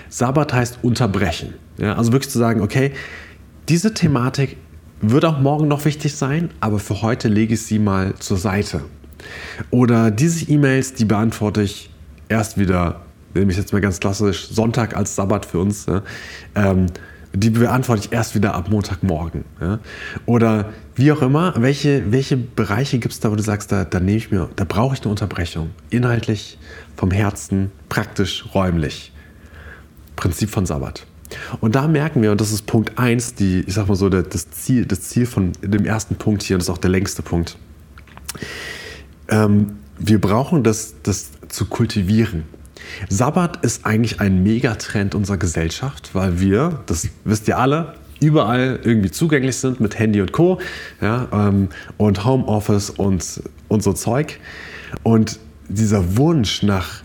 Sabbat 0.09 0.53
heißt 0.53 0.79
unterbrechen. 0.83 1.55
Ja, 1.79 1.95
also 1.97 2.13
wirklich 2.13 2.31
zu 2.31 2.39
sagen, 2.39 2.63
okay, 2.63 2.93
diese 3.69 3.95
Thematik 3.95 4.57
wird 5.01 5.25
auch 5.25 5.39
morgen 5.39 5.69
noch 5.69 5.85
wichtig 5.85 6.15
sein, 6.15 6.51
aber 6.61 6.79
für 6.79 7.03
heute 7.03 7.29
lege 7.29 7.55
ich 7.55 7.63
sie 7.63 7.79
mal 7.79 8.15
zur 8.17 8.39
Seite. 8.39 8.83
Oder 9.71 10.11
diese 10.11 10.49
E-Mails, 10.51 10.95
die 10.95 11.05
beantworte 11.05 11.63
ich 11.63 11.91
erst 12.29 12.59
wieder 12.59 13.03
nehme 13.35 13.51
ich 13.53 13.59
jetzt 13.59 13.73
mal 13.73 13.81
ganz 13.81 14.01
klassisch, 14.01 14.49
Sonntag 14.49 14.97
als 14.97 15.15
Sabbat 15.17 15.47
für 15.47 15.59
uns, 15.59 15.87
ja, 15.87 16.03
ähm, 16.55 16.87
die 17.35 17.51
beantworte 17.51 18.03
ich 18.05 18.13
erst 18.13 18.35
wieder 18.35 18.55
ab 18.55 18.69
Montagmorgen. 18.69 19.45
Ja. 19.61 19.79
Oder 20.27 20.73
wie 20.95 21.13
auch 21.13 21.23
immer, 21.23 21.55
welche, 21.57 22.13
welche 22.13 22.37
Bereiche 22.37 22.99
gibt 22.99 23.15
es 23.15 23.21
da, 23.21 23.31
wo 23.31 23.37
du 23.37 23.43
sagst, 23.43 23.73
da, 23.73 23.85
da 23.85 24.01
nehme 24.01 24.19
ich 24.19 24.31
mir, 24.31 24.51
da 24.57 24.65
brauche 24.65 24.95
ich 24.95 25.01
eine 25.01 25.11
Unterbrechung. 25.11 25.71
Inhaltlich, 25.89 26.59
vom 26.97 27.11
Herzen, 27.11 27.73
praktisch, 27.89 28.45
räumlich. 28.55 29.13
Prinzip 30.17 30.51
von 30.51 30.67
Sabbat. 30.67 31.07
Und 31.61 31.75
da 31.75 31.89
merken 31.89 32.21
wir, 32.21 32.33
und 32.33 32.41
das 32.41 32.53
ist 32.53 32.67
Punkt 32.67 32.99
1, 32.99 33.35
die, 33.35 33.61
ich 33.67 33.73
sag 33.73 33.89
mal 33.89 33.95
so, 33.95 34.11
das 34.11 34.51
Ziel, 34.51 34.85
das 34.85 35.01
Ziel 35.03 35.25
von 35.25 35.53
dem 35.63 35.87
ersten 35.87 36.17
Punkt 36.17 36.43
hier, 36.43 36.57
und 36.57 36.61
das 36.61 36.69
ist 36.69 36.75
auch 36.75 36.79
der 36.79 36.91
längste 36.91 37.23
Punkt. 37.23 37.57
Ähm, 39.29 39.79
wir 39.99 40.21
brauchen 40.21 40.63
das, 40.63 40.97
das 41.03 41.31
zu 41.49 41.67
kultivieren. 41.67 42.45
Sabbat 43.09 43.65
ist 43.65 43.87
eigentlich 43.87 44.21
ein 44.21 44.43
Megatrend 44.43 45.15
unserer 45.15 45.37
Gesellschaft, 45.37 46.11
weil 46.15 46.41
wir, 46.41 46.81
das 46.87 47.09
wisst 47.25 47.49
ihr 47.49 47.59
alle, 47.59 47.95
überall 48.21 48.79
irgendwie 48.83 49.11
zugänglich 49.11 49.57
sind 49.57 49.81
mit 49.81 49.99
Handy 49.99 50.21
und 50.21 50.33
Co. 50.33 50.61
Ja, 51.01 51.29
ähm, 51.33 51.69
und 51.97 52.25
Homeoffice 52.25 52.91
und, 52.91 53.43
und 53.69 53.83
so 53.83 53.93
Zeug. 53.93 54.39
Und 55.03 55.39
dieser 55.69 56.17
Wunsch 56.17 56.63
nach, 56.63 57.03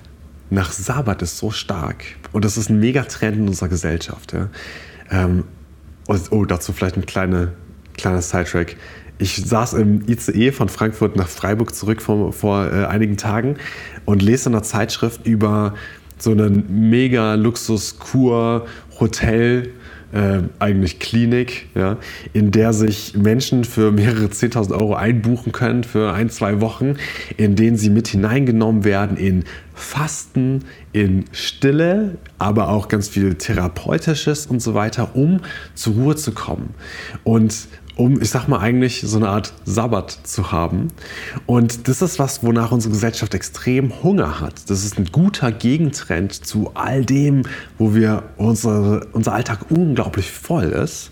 nach 0.50 0.72
Sabbat 0.72 1.22
ist 1.22 1.38
so 1.38 1.52
stark. 1.52 2.04
Und 2.32 2.46
das 2.46 2.58
ist 2.58 2.70
ein 2.70 2.80
Megatrend 2.80 3.38
in 3.38 3.48
unserer 3.48 3.70
Gesellschaft. 3.70 4.34
Ja. 4.34 4.50
Ähm, 5.10 5.46
oh, 6.08 6.46
dazu 6.46 6.74
vielleicht 6.74 6.98
ein 6.98 7.06
kleiner, 7.06 7.54
kleiner 7.96 8.22
Sidetrack. 8.22 8.76
Ich 9.20 9.38
saß 9.38 9.74
im 9.74 10.04
ICE 10.08 10.52
von 10.52 10.70
Frankfurt 10.70 11.16
nach 11.16 11.28
Freiburg 11.28 11.74
zurück 11.74 12.02
vor, 12.02 12.34
vor 12.34 12.72
äh, 12.72 12.86
einigen 12.86 13.18
Tagen 13.18 13.56
und 14.06 14.22
lese 14.22 14.50
in 14.50 14.56
einer 14.56 14.64
Zeitschrift 14.64 15.26
über 15.26 15.74
so 16.20 16.32
einen 16.32 16.90
mega 16.90 17.36
Luxus-Kur-Hotel, 17.36 19.70
äh, 20.14 20.40
eigentlich 20.60 21.00
Klinik, 21.00 21.68
ja, 21.76 21.98
in 22.34 22.52
der 22.52 22.74
sich 22.74 23.16
Menschen 23.16 23.66
für 23.66 23.92
mehrere 23.92 24.28
10.000 24.28 24.72
Euro 24.72 24.96
einbuchen 24.96 25.52
können 25.52 25.84
für 25.84 26.14
ein, 26.14 26.30
zwei 26.30 26.62
Wochen, 26.62 26.96
in 27.36 27.56
denen 27.56 27.78
sie 27.78 27.90
mit 27.90 28.08
hineingenommen 28.08 28.84
werden 28.84 29.18
in 29.18 29.44
Fasten, 29.74 30.64
in 30.94 31.26
Stille, 31.32 32.18
aber 32.38 32.70
auch 32.70 32.88
ganz 32.88 33.10
viel 33.10 33.36
Therapeutisches 33.36 34.48
und 34.48 34.62
so 34.62 34.74
weiter, 34.74 35.16
um 35.16 35.42
zur 35.76 35.96
Ruhe 35.96 36.16
zu 36.16 36.32
kommen. 36.32 36.74
Und 37.24 37.68
um, 37.98 38.22
ich 38.22 38.30
sag 38.30 38.48
mal, 38.48 38.60
eigentlich 38.60 39.02
so 39.02 39.18
eine 39.18 39.30
Art 39.30 39.54
Sabbat 39.66 40.20
zu 40.24 40.52
haben. 40.52 40.90
Und 41.46 41.88
das 41.88 42.02
ist 42.02 42.20
was, 42.20 42.44
wonach 42.44 42.72
unsere 42.72 42.94
Gesellschaft 42.94 43.34
extrem 43.34 44.04
Hunger 44.04 44.40
hat. 44.40 44.70
Das 44.70 44.86
ist 44.86 44.98
ein 44.98 45.06
guter 45.12 45.52
Gegentrend 45.52 46.34
zu 46.34 46.72
all 46.76 47.04
dem, 47.04 47.44
wo 47.78 47.96
wir 47.96 48.24
unsere, 48.38 49.08
unser 49.14 49.34
Alltag 49.34 49.70
unglaublich 49.70 50.32
voll 50.32 50.66
ist. 50.66 51.12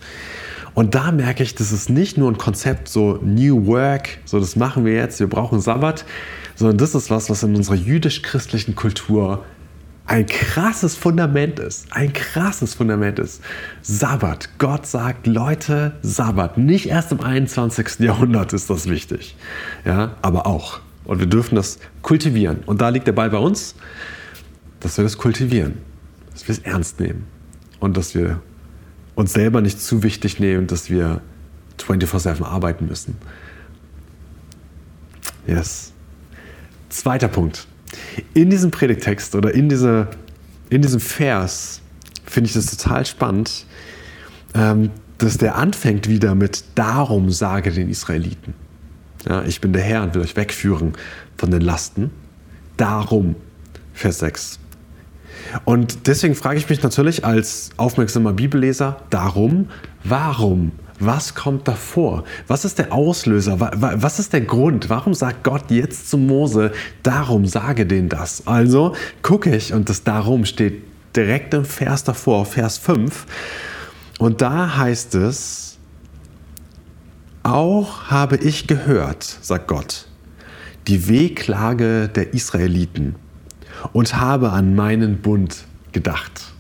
Und 0.76 0.94
da 0.94 1.12
merke 1.12 1.42
ich, 1.42 1.56
das 1.56 1.72
ist 1.72 1.90
nicht 1.90 2.18
nur 2.18 2.30
ein 2.30 2.38
Konzept 2.38 2.90
so 2.90 3.20
New 3.24 3.66
Work, 3.66 4.20
so 4.26 4.40
das 4.40 4.56
machen 4.56 4.86
wir 4.86 4.94
jetzt, 4.94 5.20
wir 5.20 5.28
brauchen 5.28 5.62
Sabbat, 5.62 6.06
sondern 6.56 6.78
das 6.78 6.94
ist 6.96 7.10
was, 7.10 7.30
was 7.30 7.44
in 7.44 7.56
unserer 7.56 7.76
jüdisch-christlichen 7.76 8.76
Kultur 8.76 9.44
ein 10.08 10.28
krasses 10.28 10.96
Fundament 10.96 11.60
ist. 11.60 11.88
Ein 11.92 12.14
krasses 12.14 12.76
Fundament 12.76 13.18
ist. 13.18 13.42
Sabbat. 13.82 14.50
Gott 14.60 14.86
sagt, 14.86 15.26
Leute, 15.26 15.94
Sabbat. 16.04 16.58
Nicht 16.58 16.88
erst 16.88 17.12
im 17.12 17.22
21. 17.22 18.00
Jahrhundert 18.00 18.54
ist 18.54 18.70
das 18.70 18.88
wichtig. 18.88 19.36
Ja, 19.84 20.16
aber 20.22 20.46
auch. 20.46 20.80
Und 21.06 21.20
wir 21.20 21.28
dürfen 21.28 21.56
das 21.56 21.80
kultivieren. 22.04 22.60
Und 22.66 22.82
da 22.82 22.90
liegt 22.90 23.08
der 23.08 23.14
Ball 23.14 23.32
bei 23.32 23.40
uns, 23.40 23.76
dass 24.80 24.98
wir 24.98 25.04
das 25.04 25.18
kultivieren. 25.18 25.80
Dass 26.34 26.48
wir 26.48 26.54
es 26.54 26.60
ernst 26.60 27.00
nehmen. 27.00 27.26
Und 27.80 27.98
dass 27.98 28.14
wir 28.14 28.42
uns 29.16 29.34
selber 29.34 29.62
nicht 29.62 29.82
zu 29.82 30.04
wichtig 30.04 30.40
nehmen, 30.40 30.68
dass 30.68 30.90
wir 30.90 31.22
24-7 31.80 32.44
arbeiten 32.44 32.88
müssen. 32.88 33.18
Yes. 35.48 35.94
Zweiter 36.90 37.28
Punkt. 37.28 37.68
In 38.34 38.50
diesem 38.50 38.72
Predigtext 38.72 39.36
oder 39.36 39.54
in, 39.54 39.70
diese, 39.70 40.08
in 40.70 40.82
diesem 40.82 41.00
Vers 41.00 41.82
finde 42.26 42.48
ich 42.48 42.54
das 42.54 42.66
total 42.66 43.06
spannend, 43.06 43.66
ähm, 44.54 44.92
dass 45.18 45.38
der 45.38 45.56
anfängt 45.56 46.10
wieder 46.10 46.36
mit 46.36 46.64
Darum 46.76 47.30
sage 47.32 47.72
den 47.72 47.90
Israeliten. 47.90 48.54
Ja, 49.28 49.44
ich 49.44 49.62
bin 49.62 49.74
der 49.74 49.82
Herr 49.82 50.04
und 50.04 50.14
will 50.14 50.22
euch 50.22 50.36
wegführen 50.36 50.94
von 51.38 51.52
den 51.52 51.62
Lasten. 51.62 52.12
Darum, 52.78 53.36
Vers 53.94 54.20
6. 54.20 54.60
Und 55.64 56.08
deswegen 56.08 56.36
frage 56.36 56.58
ich 56.60 56.70
mich 56.70 56.84
natürlich 56.84 57.24
als 57.24 57.70
aufmerksamer 57.78 58.34
Bibelleser, 58.34 59.02
darum, 59.10 59.70
warum 60.04 60.72
Was 61.00 61.36
kommt 61.36 61.68
davor? 61.68 62.24
Was 62.48 62.64
ist 62.64 62.80
der 62.80 62.94
Auslöser? 62.94 63.60
Was 63.60 64.20
ist 64.20 64.32
der 64.32 64.42
Grund? 64.42 64.90
Warum 64.90 65.14
sagt 65.14 65.44
Gott 65.44 65.70
jetzt 65.70 66.10
zu 66.10 66.18
Mose, 66.18 66.72
darum 67.04 67.46
sage 67.46 67.86
denen 67.86 68.08
das? 68.08 68.48
Also 68.48 68.96
gucke 69.22 69.54
ich 69.54 69.74
und 69.74 69.90
das 69.90 70.04
darum 70.04 70.46
steht 70.46 70.84
direkt 71.16 71.54
im 71.54 71.66
Vers 71.66 72.04
davor, 72.04 72.46
Vers 72.46 72.78
5. 72.78 73.26
Und 74.20 74.42
da 74.42 74.78
heißt 74.78 75.16
es, 75.16 75.78
auch 77.44 78.06
habe 78.10 78.38
ich 78.38 78.66
gehört, 78.66 79.24
sagt 79.24 79.68
Gott, 79.68 80.08
die 80.88 81.08
Wehklage 81.08 82.08
der 82.08 82.34
Israeliten 82.34 83.16
und 83.94 84.16
habe 84.16 84.52
an 84.52 84.76
meinen 84.76 85.18
Bund 85.22 85.66
gedacht. 85.92 86.54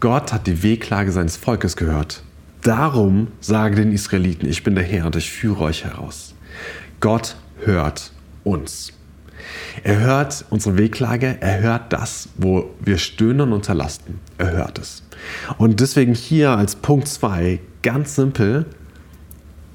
Gott 0.00 0.32
hat 0.32 0.46
die 0.46 0.62
Wehklage 0.62 1.12
seines 1.12 1.36
Volkes 1.36 1.76
gehört. 1.76 2.22
Darum 2.62 3.26
sage 3.40 3.74
den 3.74 3.92
Israeliten, 3.92 4.48
ich 4.48 4.62
bin 4.62 4.76
der 4.76 4.84
Herr 4.84 5.06
und 5.06 5.16
ich 5.16 5.32
führe 5.32 5.64
euch 5.64 5.84
heraus. 5.84 6.34
Gott 7.00 7.34
hört 7.64 8.12
uns. 8.44 8.92
Er 9.82 9.98
hört 9.98 10.44
unsere 10.48 10.78
Wehklage, 10.78 11.38
er 11.40 11.60
hört 11.60 11.92
das, 11.92 12.28
wo 12.36 12.70
wir 12.78 12.98
stöhnen 12.98 13.40
und 13.40 13.52
unterlasten. 13.52 14.20
Er 14.38 14.52
hört 14.52 14.78
es. 14.78 15.02
Und 15.58 15.80
deswegen 15.80 16.14
hier 16.14 16.50
als 16.50 16.76
Punkt 16.76 17.08
2 17.08 17.58
ganz 17.82 18.14
simpel, 18.14 18.66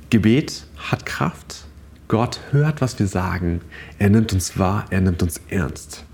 Gebet 0.10 0.65
hat 0.77 1.06
Kraft. 1.06 1.65
Gott 2.08 2.39
hört, 2.51 2.79
was 2.79 2.98
wir 3.00 3.08
sagen. 3.08 3.60
Er 4.00 4.10
nimmt 4.10 4.32
uns 4.32 4.58
wahr, 4.58 4.86
er 4.91 5.01
nimmt 5.01 5.22
uns 5.22 5.41
ernst. 5.50 6.06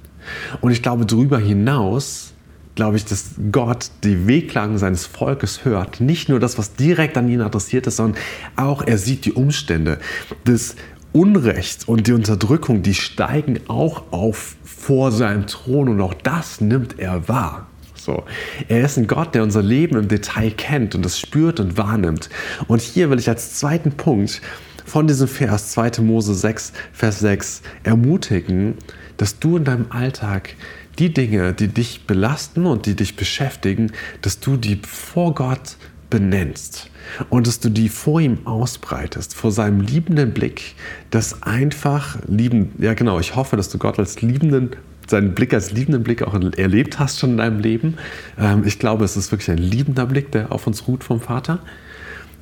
Und 0.61 0.71
ich 0.71 0.81
glaube, 0.81 1.05
darüber 1.05 1.37
hinaus, 1.37 2.32
glaube 2.75 2.97
ich, 2.97 3.05
dass 3.05 3.35
Gott 3.51 3.91
die 4.03 4.27
Wehklagen 4.27 4.77
seines 4.77 5.05
Volkes 5.05 5.65
hört. 5.65 6.01
Nicht 6.01 6.29
nur 6.29 6.39
das, 6.39 6.57
was 6.57 6.73
direkt 6.73 7.17
an 7.17 7.29
ihn 7.29 7.41
adressiert 7.41 7.87
ist, 7.87 7.97
sondern 7.97 8.21
auch 8.55 8.81
er 8.81 8.97
sieht 8.97 9.25
die 9.25 9.33
Umstände. 9.33 9.99
Das 10.45 10.75
Unrecht 11.11 11.87
und 11.87 12.07
die 12.07 12.13
Unterdrückung, 12.13 12.81
die 12.81 12.95
steigen 12.95 13.59
auch 13.67 14.11
auf 14.11 14.55
vor 14.63 15.11
seinem 15.11 15.45
Thron 15.45 15.87
und 15.89 16.01
auch 16.01 16.15
das 16.15 16.59
nimmt 16.59 16.99
er 16.99 17.27
wahr. 17.27 17.67
So. 17.95 18.23
Er 18.67 18.83
ist 18.83 18.97
ein 18.97 19.07
Gott, 19.07 19.33
der 19.33 19.43
unser 19.43 19.61
Leben 19.61 19.95
im 19.95 20.07
Detail 20.07 20.51
kennt 20.51 20.95
und 20.95 21.05
das 21.05 21.19
spürt 21.19 21.59
und 21.59 21.77
wahrnimmt. 21.77 22.29
Und 22.67 22.81
hier 22.81 23.09
will 23.09 23.19
ich 23.19 23.29
als 23.29 23.53
zweiten 23.53 23.91
Punkt 23.91 24.41
von 24.85 25.07
diesem 25.07 25.27
Vers 25.27 25.71
2. 25.71 26.01
Mose 26.01 26.33
6, 26.33 26.73
Vers 26.91 27.19
6 27.19 27.61
ermutigen, 27.83 28.75
dass 29.17 29.39
du 29.39 29.57
in 29.57 29.63
deinem 29.63 29.85
Alltag 29.89 30.55
die 30.99 31.13
Dinge, 31.13 31.53
die 31.53 31.67
dich 31.67 32.05
belasten 32.05 32.65
und 32.65 32.85
die 32.85 32.95
dich 32.95 33.15
beschäftigen, 33.15 33.91
dass 34.21 34.39
du 34.39 34.57
die 34.57 34.79
vor 34.87 35.33
Gott 35.33 35.77
benennst 36.09 36.89
und 37.29 37.47
dass 37.47 37.59
du 37.59 37.69
die 37.69 37.89
vor 37.89 38.21
ihm 38.21 38.45
ausbreitest, 38.45 39.33
vor 39.35 39.51
seinem 39.51 39.81
liebenden 39.81 40.31
Blick, 40.31 40.75
das 41.09 41.41
einfach 41.41 42.17
lieben, 42.27 42.71
ja 42.77 42.93
genau, 42.93 43.19
ich 43.19 43.35
hoffe, 43.35 43.57
dass 43.57 43.69
du 43.69 43.77
Gott 43.77 43.97
als 43.99 44.21
liebenden 44.21 44.71
seinen 45.07 45.33
Blick 45.33 45.53
als 45.53 45.71
liebenden 45.71 46.03
Blick 46.03 46.23
auch 46.23 46.33
erlebt 46.33 46.97
hast 46.97 47.19
schon 47.19 47.31
in 47.31 47.37
deinem 47.37 47.59
Leben. 47.59 47.95
Ähm, 48.39 48.63
ich 48.65 48.79
glaube, 48.79 49.03
es 49.03 49.17
ist 49.17 49.31
wirklich 49.31 49.51
ein 49.51 49.57
liebender 49.57 50.05
Blick, 50.05 50.31
der 50.31 50.51
auf 50.51 50.65
uns 50.65 50.87
ruht 50.87 51.03
vom 51.03 51.19
Vater, 51.19 51.59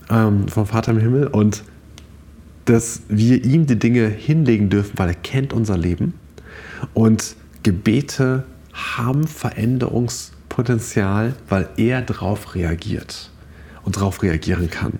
ähm, 0.10 0.48
vom 0.48 0.68
Vater 0.68 0.92
im 0.92 1.00
Himmel 1.00 1.28
und 1.28 1.64
dass 2.66 3.02
wir 3.10 3.44
ihm 3.44 3.66
die 3.66 3.80
Dinge 3.80 4.08
hinlegen 4.08 4.70
dürfen, 4.70 4.92
weil 4.98 5.10
er 5.10 5.16
kennt 5.16 5.54
unser 5.54 5.78
Leben 5.78 6.14
und 6.94 7.36
Gebete 7.64 8.44
haben 8.74 9.28
Veränderungspotenzial, 9.28 11.36
weil 11.50 11.68
er 11.78 12.02
darauf 12.02 12.56
reagiert 12.56 13.30
und 13.84 13.98
darauf 13.98 14.24
reagieren 14.24 14.70
kann. 14.70 14.94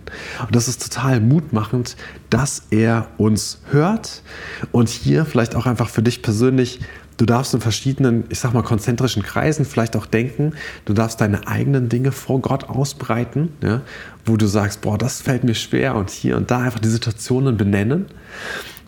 Und 0.46 0.56
das 0.56 0.68
ist 0.68 0.84
total 0.84 1.22
mutmachend, 1.22 1.96
dass 2.30 2.64
er 2.72 3.08
uns 3.18 3.62
hört 3.70 4.24
und 4.72 4.90
hier 4.90 5.26
vielleicht 5.26 5.56
auch 5.56 5.66
einfach 5.66 5.90
für 5.90 6.04
dich 6.04 6.22
persönlich 6.22 6.82
Du 7.22 7.28
darfst 7.28 7.54
in 7.54 7.62
verschiedenen, 7.62 8.24
ich 8.30 8.40
sag 8.40 8.56
mal, 8.56 8.64
konzentrischen 8.64 9.22
Kreisen 9.22 9.64
vielleicht 9.64 9.96
auch 9.96 10.08
denken. 10.08 10.54
Du 10.86 10.94
darfst 10.94 11.22
deine 11.22 11.48
eigenen 11.48 11.88
Dinge 11.88 12.12
vor 12.12 12.42
Gott 12.42 12.68
ausbreiten, 12.68 13.50
ja, 13.62 13.82
wo 14.26 14.38
du 14.38 14.48
sagst, 14.48 14.82
boah, 14.82 14.98
das 14.98 15.22
fällt 15.22 15.44
mir 15.44 15.54
schwer 15.54 15.94
und 15.94 16.10
hier 16.10 16.36
und 16.36 16.50
da 16.50 16.62
einfach 16.62 16.80
die 16.80 16.90
Situationen 16.90 17.58
benennen. 17.58 18.08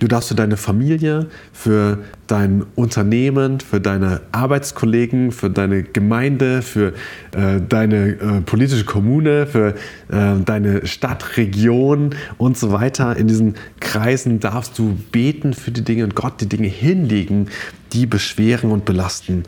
Du 0.03 0.09
darfst 0.09 0.27
für 0.27 0.35
deine 0.35 0.57
Familie, 0.57 1.27
für 1.53 1.99
dein 2.27 2.65
Unternehmen, 2.75 3.61
für 3.61 3.79
deine 3.79 4.19
Arbeitskollegen, 4.33 5.31
für 5.31 5.49
deine 5.49 5.83
Gemeinde, 5.83 6.61
für 6.61 6.87
äh, 7.31 7.61
deine 7.61 8.09
äh, 8.09 8.41
politische 8.41 8.83
Kommune, 8.83 9.47
für 9.47 9.75
äh, 10.09 10.41
deine 10.43 10.85
Stadt, 10.87 11.37
Region 11.37 12.15
und 12.37 12.57
so 12.57 12.73
weiter. 12.73 13.15
In 13.15 13.29
diesen 13.29 13.55
Kreisen 13.79 14.41
darfst 14.41 14.77
du 14.77 14.97
beten 15.13 15.53
für 15.53 15.71
die 15.71 15.85
Dinge 15.85 16.03
und 16.03 16.15
Gott 16.15 16.41
die 16.41 16.49
Dinge 16.49 16.67
hinlegen, 16.67 17.47
die 17.93 18.05
beschweren 18.05 18.71
und 18.71 18.83
belasten 18.83 19.43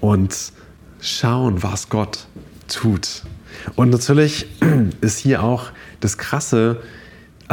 und 0.00 0.52
schauen, 1.00 1.62
was 1.62 1.88
Gott 1.88 2.26
tut. 2.68 3.22
Und 3.74 3.88
natürlich 3.88 4.48
ist 5.00 5.16
hier 5.16 5.42
auch 5.42 5.70
das 6.00 6.18
Krasse, 6.18 6.82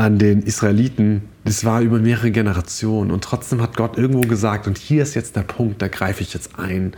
an 0.01 0.17
den 0.17 0.41
Israeliten, 0.41 1.21
das 1.45 1.63
war 1.63 1.81
über 1.81 1.99
mehrere 1.99 2.31
Generationen. 2.31 3.11
Und 3.11 3.23
trotzdem 3.23 3.61
hat 3.61 3.77
Gott 3.77 3.99
irgendwo 3.99 4.21
gesagt, 4.21 4.65
und 4.65 4.79
hier 4.79 5.03
ist 5.03 5.13
jetzt 5.13 5.35
der 5.35 5.43
Punkt, 5.43 5.79
da 5.79 5.89
greife 5.89 6.23
ich 6.23 6.33
jetzt 6.33 6.57
ein. 6.57 6.93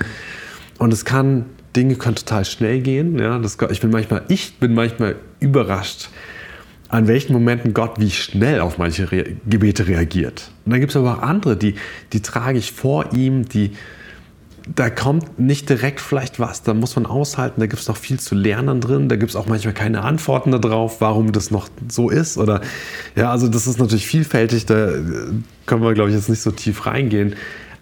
Und 0.80 0.94
es 0.94 1.04
kann, 1.04 1.46
Dinge 1.76 1.96
können 1.96 2.16
total 2.16 2.46
schnell 2.46 2.80
gehen. 2.80 3.20
Ja, 3.20 3.40
das, 3.40 3.58
ich, 3.72 3.82
bin 3.82 3.92
manchmal, 3.92 4.24
ich 4.30 4.58
bin 4.58 4.74
manchmal 4.74 5.18
überrascht, 5.42 6.08
an 6.88 7.10
welchen 7.10 7.34
Momenten 7.34 7.74
Gott 7.74 8.00
wie 8.00 8.10
schnell 8.10 8.62
auf 8.62 8.78
manche 8.78 9.12
Re 9.12 9.36
Gebete 9.50 9.86
reagiert. 9.86 10.52
Und 10.64 10.72
dann 10.72 10.80
gibt 10.80 10.92
es 10.92 10.96
aber 10.96 11.18
auch 11.18 11.24
andere, 11.24 11.58
die, 11.58 11.76
die 12.14 12.22
trage 12.22 12.58
ich 12.58 12.72
vor 12.72 13.12
ihm, 13.12 13.50
die, 13.50 13.72
da 14.68 14.90
kommt 14.90 15.40
nicht 15.40 15.70
direkt 15.70 16.00
vielleicht 16.00 16.40
was, 16.40 16.64
da 16.64 16.74
muss 16.74 16.96
man 16.96 17.06
aushalten, 17.06 17.60
da 17.60 17.68
gibt 17.68 17.82
es 17.82 17.88
noch 17.88 17.98
viel 17.98 18.20
zu 18.20 18.34
lernen 18.34 18.80
drin, 18.80 19.10
da 19.10 19.18
gibt 19.18 19.32
es 19.32 19.36
auch 19.36 19.46
manchmal 19.46 19.74
keine 19.74 20.04
Antworten 20.04 20.52
darauf, 20.52 21.02
warum 21.02 21.32
das 21.32 21.52
noch 21.52 21.68
so 21.90 22.10
ist. 22.10 22.38
Oder 22.38 22.62
ja, 23.16 23.30
also 23.30 23.48
das 23.50 23.68
ist 23.68 23.80
natürlich 23.80 24.08
vielfältig, 24.08 24.66
da 24.66 24.90
können 25.66 25.84
wir, 25.84 25.94
glaube 25.94 26.10
ich, 26.10 26.16
jetzt 26.16 26.30
nicht 26.30 26.42
so 26.42 26.52
tief 26.52 26.86
reingehen. 26.86 27.36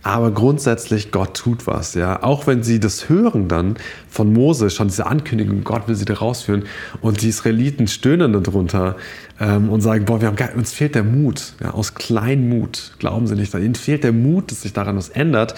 Aber 0.03 0.31
grundsätzlich, 0.31 1.11
Gott 1.11 1.37
tut 1.37 1.67
was, 1.67 1.93
ja. 1.93 2.23
Auch 2.23 2.47
wenn 2.47 2.63
sie 2.63 2.79
das 2.79 3.07
hören 3.07 3.47
dann 3.47 3.75
von 4.09 4.33
Mose, 4.33 4.71
schon 4.71 4.87
diese 4.87 5.05
Ankündigung, 5.05 5.63
Gott 5.63 5.87
will 5.87 5.93
sie 5.93 6.05
da 6.05 6.15
rausführen 6.15 6.63
und 7.01 7.21
die 7.21 7.29
Israeliten 7.29 7.87
stöhnen 7.87 8.33
darunter 8.33 8.95
ähm, 9.39 9.69
und 9.69 9.81
sagen, 9.81 10.05
boah, 10.05 10.19
wir 10.19 10.27
haben 10.27 10.35
gar, 10.35 10.55
uns 10.55 10.73
fehlt 10.73 10.95
der 10.95 11.03
Mut, 11.03 11.53
ja, 11.61 11.75
aus 11.75 11.93
Kleinmut, 11.93 12.93
glauben 12.97 13.27
sie 13.27 13.35
nicht, 13.35 13.53
ihnen 13.53 13.75
fehlt 13.75 14.03
der 14.03 14.13
Mut, 14.13 14.49
dass 14.49 14.63
sich 14.63 14.73
daran 14.73 14.97
was 14.97 15.09
ändert 15.09 15.53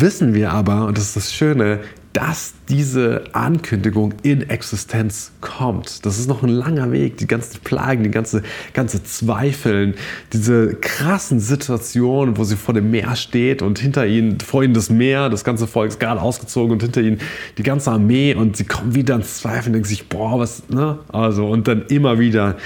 wissen 0.00 0.34
wir 0.34 0.52
aber, 0.52 0.86
und 0.86 0.98
das 0.98 1.08
ist 1.08 1.16
das 1.16 1.32
Schöne, 1.32 1.80
dass 2.14 2.54
diese 2.68 3.24
Ankündigung 3.32 4.14
in 4.22 4.48
Existenz 4.48 5.32
kommt. 5.40 6.06
Das 6.06 6.16
ist 6.16 6.28
noch 6.28 6.44
ein 6.44 6.48
langer 6.48 6.92
Weg, 6.92 7.16
die 7.16 7.26
ganzen 7.26 7.60
Plagen, 7.60 8.04
die 8.04 8.10
ganze, 8.10 8.44
ganze 8.72 9.02
Zweifeln, 9.02 9.94
diese 10.32 10.76
krassen 10.76 11.40
Situationen, 11.40 12.36
wo 12.38 12.44
sie 12.44 12.54
vor 12.54 12.72
dem 12.72 12.92
Meer 12.92 13.16
steht 13.16 13.62
und 13.62 13.80
hinter 13.80 14.06
ihnen, 14.06 14.38
vor 14.38 14.62
ihnen 14.62 14.74
das 14.74 14.90
Meer, 14.90 15.28
das 15.28 15.42
ganze 15.42 15.66
Volk 15.66 15.90
ist 15.90 15.98
gerade 15.98 16.22
ausgezogen 16.22 16.70
und 16.70 16.82
hinter 16.82 17.00
ihnen 17.00 17.18
die 17.58 17.64
ganze 17.64 17.90
Armee 17.90 18.34
und 18.34 18.56
sie 18.56 18.64
kommen 18.64 18.94
wieder 18.94 19.16
ins 19.16 19.38
Zweifeln, 19.38 19.72
denken 19.72 19.88
sich, 19.88 20.08
boah, 20.08 20.38
was, 20.38 20.68
ne? 20.68 21.00
Also, 21.08 21.48
und 21.48 21.66
dann 21.66 21.82
immer 21.88 22.20
wieder 22.20 22.56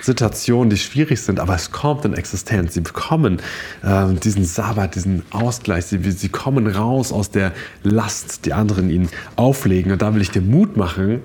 Situationen, 0.00 0.70
die 0.70 0.78
schwierig 0.78 1.20
sind, 1.20 1.40
aber 1.40 1.54
es 1.54 1.70
kommt 1.70 2.04
in 2.04 2.14
Existenz. 2.14 2.74
Sie 2.74 2.80
bekommen 2.80 3.40
äh, 3.82 4.14
diesen 4.14 4.44
Sabbat, 4.44 4.94
diesen 4.94 5.22
Ausgleich. 5.30 5.86
Sie, 5.86 5.98
sie 6.10 6.28
kommen 6.28 6.66
raus 6.66 7.12
aus 7.12 7.30
der 7.30 7.52
Last, 7.82 8.46
die 8.46 8.52
anderen 8.52 8.90
ihnen 8.90 9.08
auflegen. 9.36 9.92
Und 9.92 10.02
da 10.02 10.14
will 10.14 10.22
ich 10.22 10.30
dir 10.30 10.42
Mut 10.42 10.76
machen. 10.76 11.22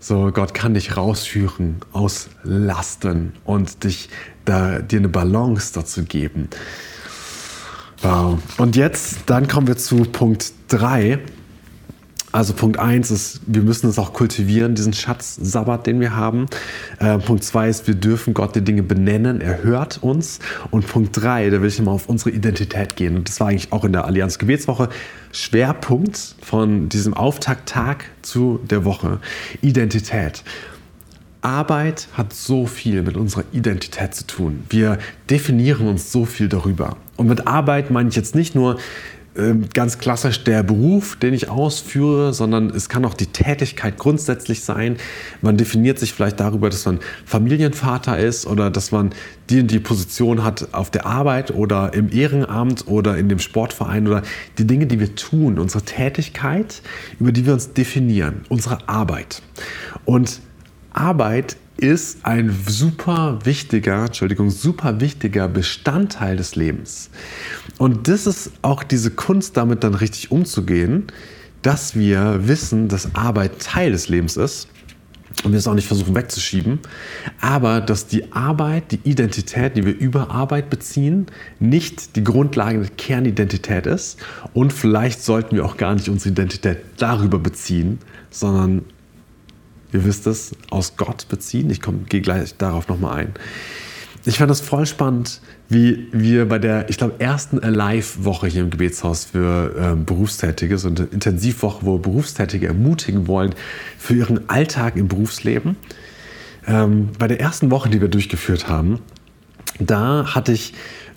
So, 0.00 0.30
Gott 0.32 0.52
kann 0.52 0.74
dich 0.74 0.98
rausführen 0.98 1.76
aus 1.92 2.28
Lasten 2.42 3.32
und 3.44 3.84
dich 3.84 4.10
da, 4.44 4.80
dir 4.80 4.98
eine 4.98 5.08
Balance 5.08 5.72
dazu 5.72 6.04
geben. 6.04 6.50
Wow. 8.02 8.38
Und 8.58 8.76
jetzt, 8.76 9.20
dann 9.26 9.48
kommen 9.48 9.66
wir 9.66 9.78
zu 9.78 10.02
Punkt 10.02 10.52
3. 10.68 11.20
Also 12.34 12.52
Punkt 12.52 12.80
1 12.80 13.12
ist, 13.12 13.42
wir 13.46 13.62
müssen 13.62 13.88
es 13.88 13.96
auch 13.96 14.12
kultivieren, 14.12 14.74
diesen 14.74 14.92
Schatz 14.92 15.38
Sabbat, 15.40 15.86
den 15.86 16.00
wir 16.00 16.16
haben. 16.16 16.46
Äh, 16.98 17.18
Punkt 17.18 17.44
2 17.44 17.68
ist, 17.68 17.86
wir 17.86 17.94
dürfen 17.94 18.34
Gott 18.34 18.56
die 18.56 18.60
Dinge 18.60 18.82
benennen, 18.82 19.40
er 19.40 19.62
hört 19.62 20.02
uns. 20.02 20.40
Und 20.72 20.84
Punkt 20.88 21.10
3, 21.12 21.50
da 21.50 21.62
will 21.62 21.68
ich 21.68 21.80
mal 21.80 21.92
auf 21.92 22.08
unsere 22.08 22.30
Identität 22.30 22.96
gehen. 22.96 23.14
Und 23.14 23.28
das 23.28 23.38
war 23.38 23.50
eigentlich 23.50 23.70
auch 23.70 23.84
in 23.84 23.92
der 23.92 24.04
Allianz 24.06 24.38
Gebetswoche 24.38 24.88
Schwerpunkt 25.30 26.34
von 26.42 26.88
diesem 26.88 27.14
Auftakttag 27.14 28.06
zu 28.22 28.58
der 28.68 28.84
Woche. 28.84 29.20
Identität. 29.62 30.42
Arbeit 31.40 32.08
hat 32.14 32.32
so 32.32 32.66
viel 32.66 33.02
mit 33.02 33.16
unserer 33.16 33.44
Identität 33.52 34.12
zu 34.12 34.26
tun. 34.26 34.64
Wir 34.70 34.98
definieren 35.30 35.86
uns 35.86 36.10
so 36.10 36.24
viel 36.24 36.48
darüber. 36.48 36.96
Und 37.16 37.28
mit 37.28 37.46
Arbeit 37.46 37.92
meine 37.92 38.08
ich 38.08 38.16
jetzt 38.16 38.34
nicht 38.34 38.56
nur 38.56 38.78
ganz 39.72 39.98
klassisch 39.98 40.44
der 40.44 40.62
Beruf, 40.62 41.16
den 41.16 41.34
ich 41.34 41.48
ausführe, 41.48 42.32
sondern 42.32 42.70
es 42.70 42.88
kann 42.88 43.04
auch 43.04 43.14
die 43.14 43.26
Tätigkeit 43.26 43.98
grundsätzlich 43.98 44.62
sein. 44.62 44.96
Man 45.42 45.56
definiert 45.56 45.98
sich 45.98 46.12
vielleicht 46.12 46.38
darüber, 46.38 46.70
dass 46.70 46.84
man 46.86 47.00
Familienvater 47.24 48.16
ist 48.16 48.46
oder 48.46 48.70
dass 48.70 48.92
man 48.92 49.10
die 49.50 49.60
und 49.60 49.70
die 49.72 49.80
Position 49.80 50.44
hat 50.44 50.72
auf 50.72 50.90
der 50.90 51.06
Arbeit 51.06 51.50
oder 51.50 51.94
im 51.94 52.12
Ehrenamt 52.12 52.86
oder 52.86 53.18
in 53.18 53.28
dem 53.28 53.40
Sportverein 53.40 54.06
oder 54.06 54.22
die 54.58 54.66
Dinge, 54.66 54.86
die 54.86 55.00
wir 55.00 55.16
tun, 55.16 55.58
unsere 55.58 55.84
Tätigkeit, 55.84 56.80
über 57.18 57.32
die 57.32 57.44
wir 57.44 57.54
uns 57.54 57.72
definieren, 57.72 58.44
unsere 58.48 58.88
Arbeit. 58.88 59.42
Und 60.04 60.40
Arbeit 60.92 61.56
ist 61.84 62.24
ein 62.24 62.54
super 62.66 63.38
wichtiger, 63.44 64.06
Entschuldigung, 64.06 64.50
super 64.50 65.00
wichtiger 65.00 65.48
Bestandteil 65.48 66.36
des 66.36 66.56
Lebens. 66.56 67.10
Und 67.78 68.08
das 68.08 68.26
ist 68.26 68.52
auch 68.62 68.82
diese 68.82 69.10
Kunst, 69.10 69.56
damit 69.56 69.84
dann 69.84 69.94
richtig 69.94 70.30
umzugehen, 70.30 71.04
dass 71.62 71.94
wir 71.94 72.46
wissen, 72.46 72.88
dass 72.88 73.14
Arbeit 73.14 73.60
Teil 73.60 73.92
des 73.92 74.08
Lebens 74.08 74.36
ist 74.36 74.68
und 75.42 75.52
wir 75.52 75.58
es 75.58 75.66
auch 75.66 75.74
nicht 75.74 75.86
versuchen 75.86 76.14
wegzuschieben, 76.14 76.78
aber 77.40 77.80
dass 77.80 78.06
die 78.06 78.32
Arbeit, 78.32 78.92
die 78.92 79.00
Identität, 79.04 79.76
die 79.76 79.84
wir 79.84 79.96
über 79.96 80.30
Arbeit 80.30 80.70
beziehen, 80.70 81.26
nicht 81.58 82.16
die 82.16 82.24
Grundlage 82.24 82.80
der 82.80 82.90
Kernidentität 82.90 83.86
ist 83.86 84.18
und 84.52 84.72
vielleicht 84.72 85.22
sollten 85.22 85.56
wir 85.56 85.64
auch 85.64 85.76
gar 85.76 85.94
nicht 85.94 86.08
unsere 86.08 86.30
Identität 86.30 86.78
darüber 86.98 87.38
beziehen, 87.38 87.98
sondern 88.30 88.82
ihr 89.94 90.04
wisst 90.04 90.26
es, 90.26 90.52
aus 90.70 90.96
Gott 90.96 91.28
beziehen. 91.28 91.70
Ich 91.70 91.80
gehe 92.08 92.20
gleich 92.20 92.56
darauf 92.56 92.88
nochmal 92.88 93.20
ein. 93.20 93.34
Ich 94.26 94.38
fand 94.38 94.50
das 94.50 94.60
voll 94.60 94.86
spannend, 94.86 95.40
wie 95.68 96.08
wir 96.10 96.48
bei 96.48 96.58
der, 96.58 96.88
ich 96.88 96.96
glaube, 96.98 97.14
ersten 97.18 97.58
Alive-Woche 97.58 98.46
hier 98.46 98.62
im 98.62 98.70
Gebetshaus 98.70 99.26
für 99.26 99.74
ähm, 99.78 100.04
Berufstätige, 100.04 100.78
so 100.78 100.88
eine 100.88 101.04
Intensivwoche, 101.04 101.84
wo 101.84 101.98
Berufstätige 101.98 102.66
ermutigen 102.66 103.26
wollen 103.28 103.54
für 103.98 104.14
ihren 104.14 104.48
Alltag 104.48 104.96
im 104.96 105.08
Berufsleben. 105.08 105.76
Ähm, 106.66 107.10
bei 107.18 107.28
der 107.28 107.38
ersten 107.38 107.70
Woche, 107.70 107.90
die 107.90 108.00
wir 108.00 108.08
durchgeführt 108.08 108.66
haben, 108.66 109.00
da 109.78 110.34
hatte 110.34 110.52
ich 110.52 110.72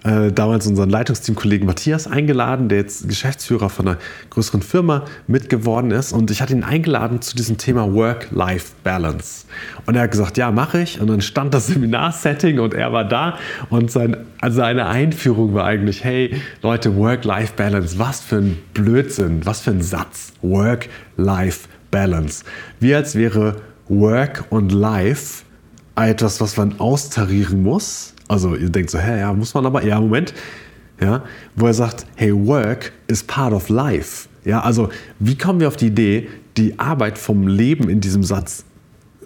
äh, 0.07 0.31
damals 0.31 0.65
unseren 0.67 0.89
Leitungsteamkollegen 0.89 1.67
Matthias 1.67 2.07
eingeladen, 2.07 2.69
der 2.69 2.77
jetzt 2.77 3.09
Geschäftsführer 3.09 3.69
von 3.69 3.89
einer 3.89 3.97
größeren 4.29 4.61
Firma 4.61 5.03
mitgeworden 5.27 5.91
ist. 5.91 6.13
Und 6.13 6.31
ich 6.31 6.41
hatte 6.41 6.53
ihn 6.53 6.63
eingeladen 6.63 7.21
zu 7.21 7.35
diesem 7.35 7.57
Thema 7.57 7.93
Work-Life-Balance. 7.93 9.47
Und 9.85 9.95
er 9.95 10.03
hat 10.03 10.11
gesagt, 10.11 10.37
ja, 10.37 10.49
mache 10.51 10.81
ich. 10.81 11.01
Und 11.01 11.07
dann 11.07 11.19
stand 11.19 11.53
das 11.53 11.67
Seminarsetting 11.67 12.59
und 12.59 12.73
er 12.73 12.93
war 12.93 13.03
da. 13.03 13.37
Und 13.69 13.91
sein, 13.91 14.15
also 14.39 14.55
seine 14.57 14.87
Einführung 14.87 15.53
war 15.53 15.65
eigentlich, 15.65 16.05
hey 16.05 16.39
Leute, 16.61 16.95
Work-Life-Balance, 16.95 17.99
was 17.99 18.21
für 18.21 18.37
ein 18.37 18.57
Blödsinn, 18.73 19.45
was 19.45 19.59
für 19.59 19.71
ein 19.71 19.81
Satz. 19.81 20.31
Work-Life-Balance. 20.41 22.45
Wie 22.79 22.95
als 22.95 23.15
wäre 23.15 23.57
Work 23.89 24.45
und 24.51 24.71
Life 24.71 25.43
etwas, 25.95 26.39
was 26.39 26.55
man 26.55 26.79
austarieren 26.79 27.61
muss 27.61 28.13
also 28.27 28.55
ihr 28.55 28.69
denkt 28.69 28.89
so, 28.89 28.99
hä, 28.99 29.19
ja, 29.19 29.33
muss 29.33 29.53
man 29.53 29.65
aber, 29.65 29.83
ja, 29.83 29.99
Moment. 29.99 30.33
Ja, 30.99 31.23
wo 31.55 31.67
er 31.67 31.75
sagt, 31.75 32.07
hey, 32.15 32.33
work 32.33 32.91
is 33.07 33.23
part 33.23 33.53
of 33.53 33.69
life. 33.69 34.27
Ja, 34.43 34.61
also 34.61 34.89
wie 35.19 35.37
kommen 35.37 35.59
wir 35.59 35.67
auf 35.67 35.75
die 35.75 35.87
Idee, 35.87 36.27
die 36.57 36.79
Arbeit 36.79 37.19
vom 37.19 37.47
Leben 37.47 37.87
in 37.87 38.01
diesem 38.01 38.23
Satz 38.23 38.65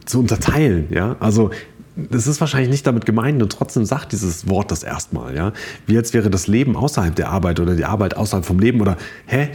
zu 0.05 0.19
unterteilen? 0.19 0.87
Ja, 0.89 1.15
also 1.21 1.51
das 1.95 2.27
ist 2.27 2.39
wahrscheinlich 2.41 2.69
nicht 2.69 2.87
damit 2.87 3.05
gemeint 3.05 3.41
und 3.41 3.51
trotzdem 3.51 3.85
sagt 3.85 4.11
dieses 4.11 4.49
Wort 4.49 4.71
das 4.71 4.83
erstmal. 4.83 5.35
Ja, 5.35 5.53
wie 5.85 5.93
jetzt 5.93 6.13
wäre 6.13 6.29
das 6.29 6.47
Leben 6.47 6.75
außerhalb 6.75 7.15
der 7.15 7.29
Arbeit 7.29 7.59
oder 7.59 7.75
die 7.75 7.85
Arbeit 7.85 8.17
außerhalb 8.17 8.45
vom 8.45 8.59
Leben 8.59 8.81
oder 8.81 8.97
hä? 9.25 9.49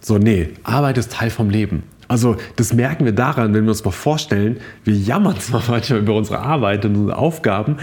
So, 0.00 0.18
nee, 0.18 0.50
Arbeit 0.64 0.98
ist 0.98 1.12
Teil 1.12 1.30
vom 1.30 1.50
Leben. 1.50 1.84
Also 2.14 2.36
das 2.54 2.72
merken 2.72 3.06
wir 3.06 3.12
daran, 3.12 3.54
wenn 3.54 3.64
wir 3.64 3.70
uns 3.70 3.84
mal 3.84 3.90
vorstellen, 3.90 4.58
wir 4.84 4.94
jammern 4.94 5.36
zwar 5.40 5.64
manchmal 5.68 5.98
über 5.98 6.14
unsere 6.14 6.38
Arbeit 6.38 6.84
und 6.84 6.94
unsere 6.94 7.18
Aufgaben, 7.18 7.78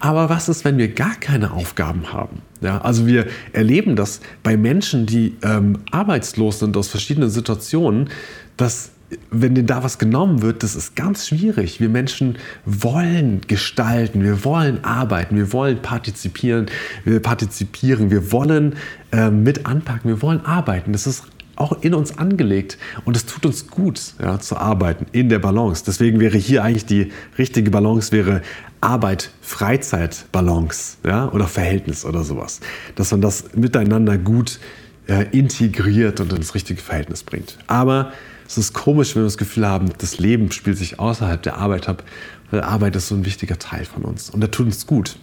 aber 0.00 0.30
was 0.30 0.48
ist, 0.48 0.64
wenn 0.64 0.78
wir 0.78 0.88
gar 0.88 1.14
keine 1.16 1.52
Aufgaben 1.52 2.10
haben? 2.10 2.40
Ja, 2.62 2.80
also 2.80 3.06
wir 3.06 3.26
erleben 3.52 3.94
das 3.94 4.20
bei 4.42 4.56
Menschen, 4.56 5.04
die 5.04 5.36
ähm, 5.42 5.80
arbeitslos 5.90 6.60
sind 6.60 6.78
aus 6.78 6.88
verschiedenen 6.88 7.28
Situationen, 7.28 8.08
dass 8.56 8.92
wenn 9.30 9.54
denen 9.54 9.66
da 9.66 9.84
was 9.84 9.98
genommen 9.98 10.40
wird, 10.40 10.62
das 10.62 10.74
ist 10.74 10.96
ganz 10.96 11.28
schwierig. 11.28 11.78
Wir 11.78 11.90
Menschen 11.90 12.38
wollen 12.64 13.42
gestalten, 13.46 14.22
wir 14.22 14.46
wollen 14.46 14.82
arbeiten, 14.82 15.36
wir 15.36 15.52
wollen 15.52 15.82
partizipieren, 15.82 16.66
wir 17.04 17.20
partizipieren, 17.20 18.10
wir 18.10 18.32
wollen 18.32 18.76
äh, 19.12 19.28
mit 19.28 19.66
anpacken, 19.66 20.08
wir 20.08 20.22
wollen 20.22 20.42
arbeiten. 20.46 20.92
Das 20.92 21.06
ist 21.06 21.24
auch 21.56 21.82
in 21.82 21.94
uns 21.94 22.18
angelegt 22.18 22.78
und 23.04 23.16
es 23.16 23.26
tut 23.26 23.46
uns 23.46 23.68
gut 23.68 24.14
ja, 24.20 24.40
zu 24.40 24.56
arbeiten 24.56 25.06
in 25.12 25.28
der 25.28 25.38
Balance. 25.38 25.84
Deswegen 25.86 26.18
wäre 26.20 26.38
hier 26.38 26.64
eigentlich 26.64 26.86
die 26.86 27.12
richtige 27.38 27.70
Balance 27.70 28.10
wäre 28.12 28.42
Arbeit-Freizeit-Balance 28.80 30.96
ja, 31.04 31.30
oder 31.30 31.46
Verhältnis 31.46 32.04
oder 32.04 32.24
sowas. 32.24 32.58
Dass 32.96 33.12
man 33.12 33.20
das 33.20 33.54
miteinander 33.54 34.18
gut 34.18 34.58
äh, 35.06 35.26
integriert 35.30 36.18
und 36.20 36.32
ins 36.32 36.54
richtige 36.54 36.80
Verhältnis 36.80 37.22
bringt. 37.22 37.58
Aber 37.66 38.12
es 38.46 38.58
ist 38.58 38.74
komisch, 38.74 39.14
wenn 39.14 39.22
wir 39.22 39.26
das 39.26 39.38
Gefühl 39.38 39.66
haben, 39.66 39.90
das 39.98 40.18
Leben 40.18 40.50
spielt 40.52 40.76
sich 40.76 40.98
außerhalb 40.98 41.42
der 41.42 41.56
Arbeit 41.56 41.88
ab, 41.88 42.04
weil 42.50 42.60
Arbeit 42.60 42.96
ist 42.96 43.08
so 43.08 43.14
ein 43.14 43.24
wichtiger 43.24 43.58
Teil 43.58 43.84
von 43.84 44.02
uns 44.02 44.30
und 44.30 44.40
der 44.40 44.50
tut 44.50 44.66
uns 44.66 44.86
gut. 44.86 45.16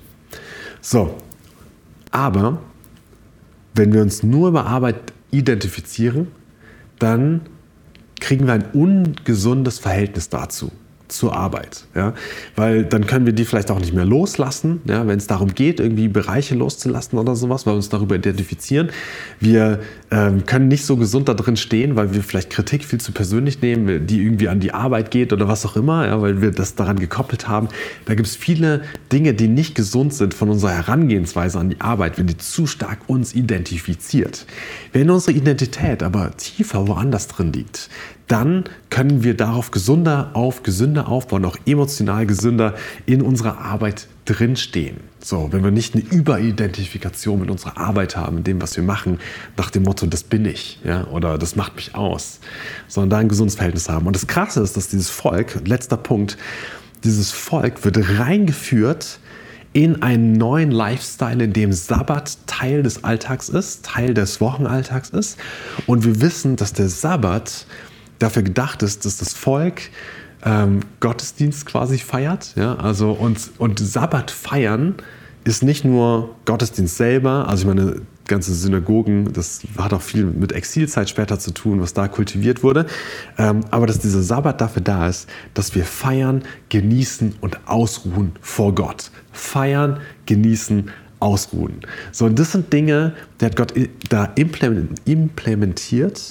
So, 0.81 1.17
aber 2.09 2.59
wenn 3.73 3.93
wir 3.93 4.01
uns 4.01 4.23
nur 4.23 4.49
über 4.49 4.65
Arbeit 4.65 5.13
identifizieren, 5.31 6.27
dann 6.99 7.41
kriegen 8.19 8.45
wir 8.45 8.53
ein 8.53 8.71
ungesundes 8.71 9.79
Verhältnis 9.79 10.29
dazu 10.29 10.71
zur 11.11 11.35
Arbeit. 11.35 11.85
Ja? 11.95 12.13
Weil 12.55 12.83
dann 12.83 13.05
können 13.05 13.25
wir 13.25 13.33
die 13.33 13.45
vielleicht 13.45 13.71
auch 13.71 13.79
nicht 13.79 13.93
mehr 13.93 14.05
loslassen, 14.05 14.81
ja? 14.85 15.05
wenn 15.07 15.17
es 15.17 15.27
darum 15.27 15.53
geht, 15.53 15.79
irgendwie 15.79 16.07
Bereiche 16.07 16.55
loszulassen 16.55 17.19
oder 17.19 17.35
sowas, 17.35 17.65
weil 17.65 17.73
wir 17.73 17.77
uns 17.77 17.89
darüber 17.89 18.15
identifizieren. 18.15 18.89
Wir 19.39 19.79
ähm, 20.09 20.45
können 20.45 20.67
nicht 20.67 20.85
so 20.85 20.97
gesund 20.97 21.27
da 21.29 21.33
drin 21.33 21.57
stehen, 21.57 21.95
weil 21.95 22.13
wir 22.13 22.23
vielleicht 22.23 22.49
Kritik 22.49 22.85
viel 22.85 22.99
zu 22.99 23.11
persönlich 23.11 23.61
nehmen, 23.61 24.07
die 24.07 24.21
irgendwie 24.21 24.47
an 24.47 24.59
die 24.59 24.73
Arbeit 24.73 25.11
geht 25.11 25.33
oder 25.33 25.47
was 25.47 25.65
auch 25.65 25.75
immer, 25.75 26.07
ja? 26.07 26.21
weil 26.21 26.41
wir 26.41 26.51
das 26.51 26.75
daran 26.75 26.99
gekoppelt 26.99 27.47
haben. 27.47 27.67
Da 28.05 28.15
gibt 28.15 28.27
es 28.27 28.35
viele 28.35 28.81
Dinge, 29.11 29.33
die 29.33 29.47
nicht 29.47 29.75
gesund 29.75 30.13
sind 30.13 30.33
von 30.33 30.49
unserer 30.49 30.71
Herangehensweise 30.71 31.59
an 31.59 31.69
die 31.69 31.81
Arbeit, 31.81 32.17
wenn 32.17 32.27
die 32.27 32.37
zu 32.37 32.67
stark 32.67 32.99
uns 33.07 33.33
identifiziert. 33.33 34.45
Wenn 34.93 35.09
unsere 35.09 35.37
Identität 35.37 36.03
aber 36.03 36.35
tiefer 36.37 36.87
woanders 36.87 37.27
drin 37.27 37.53
liegt, 37.53 37.89
dann 38.27 38.63
können 38.89 39.23
wir 39.23 39.35
darauf 39.35 39.71
gesunder 39.71 40.31
auf, 40.33 40.63
gesünder 40.63 41.09
aufbauen, 41.09 41.43
auch 41.45 41.57
emotional 41.65 42.25
gesünder 42.25 42.75
in 43.05 43.21
unserer 43.21 43.59
Arbeit 43.59 44.07
drinstehen. 44.25 44.97
So, 45.19 45.49
wenn 45.51 45.63
wir 45.63 45.71
nicht 45.71 45.95
eine 45.95 46.03
Überidentifikation 46.03 47.39
mit 47.39 47.49
unserer 47.49 47.77
Arbeit 47.77 48.15
haben, 48.15 48.37
in 48.37 48.43
dem, 48.43 48.61
was 48.61 48.75
wir 48.75 48.83
machen, 48.83 49.19
nach 49.57 49.69
dem 49.69 49.83
Motto, 49.83 50.05
das 50.05 50.23
bin 50.23 50.45
ich, 50.45 50.79
ja, 50.83 51.05
oder 51.07 51.37
das 51.37 51.55
macht 51.55 51.75
mich 51.75 51.95
aus, 51.95 52.39
sondern 52.87 53.09
da 53.09 53.17
ein 53.17 53.29
gesundes 53.29 53.55
Verhältnis 53.55 53.89
haben. 53.89 54.07
Und 54.07 54.15
das 54.15 54.27
Krasse 54.27 54.61
ist, 54.61 54.77
dass 54.77 54.87
dieses 54.87 55.09
Volk, 55.09 55.67
letzter 55.67 55.97
Punkt, 55.97 56.37
dieses 57.03 57.31
Volk 57.31 57.83
wird 57.83 58.19
reingeführt 58.19 59.19
in 59.73 60.01
einen 60.01 60.33
neuen 60.33 60.71
Lifestyle, 60.71 61.43
in 61.43 61.53
dem 61.53 61.71
Sabbat 61.71 62.37
Teil 62.45 62.83
des 62.83 63.03
Alltags 63.03 63.49
ist, 63.49 63.85
Teil 63.85 64.13
des 64.13 64.41
Wochenalltags 64.41 65.09
ist. 65.09 65.37
Und 65.87 66.03
wir 66.03 66.21
wissen, 66.21 66.57
dass 66.57 66.73
der 66.73 66.89
Sabbat 66.89 67.65
dafür 68.21 68.43
gedacht 68.43 68.83
ist, 68.83 69.05
dass 69.05 69.17
das 69.17 69.33
Volk 69.33 69.81
ähm, 70.43 70.81
Gottesdienst 70.99 71.65
quasi 71.65 71.97
feiert. 71.97 72.53
Ja? 72.55 72.75
Also 72.75 73.11
und, 73.11 73.51
und 73.57 73.79
Sabbat 73.79 74.31
feiern 74.31 74.95
ist 75.43 75.63
nicht 75.63 75.85
nur 75.85 76.35
Gottesdienst 76.45 76.97
selber, 76.97 77.47
also 77.47 77.63
ich 77.63 77.67
meine, 77.67 78.01
ganze 78.27 78.53
Synagogen, 78.53 79.33
das 79.33 79.61
hat 79.77 79.93
auch 79.93 80.01
viel 80.01 80.25
mit 80.25 80.53
Exilzeit 80.53 81.09
später 81.09 81.37
zu 81.37 81.51
tun, 81.51 81.81
was 81.81 81.93
da 81.93 82.07
kultiviert 82.07 82.63
wurde. 82.63 82.85
Ähm, 83.37 83.61
aber 83.71 83.87
dass 83.87 83.99
dieser 83.99 84.21
Sabbat 84.21 84.61
dafür 84.61 84.81
da 84.81 85.09
ist, 85.09 85.27
dass 85.53 85.75
wir 85.75 85.83
feiern, 85.83 86.43
genießen 86.69 87.35
und 87.41 87.67
ausruhen 87.67 88.31
vor 88.39 88.73
Gott. 88.73 89.11
Feiern, 89.33 89.99
genießen, 90.27 90.91
ausruhen. 91.19 91.81
So, 92.11 92.25
und 92.25 92.39
das 92.39 92.51
sind 92.51 92.73
Dinge, 92.73 93.13
die 93.39 93.45
hat 93.45 93.55
Gott 93.55 93.73
da 94.09 94.25
implementiert 94.35 96.21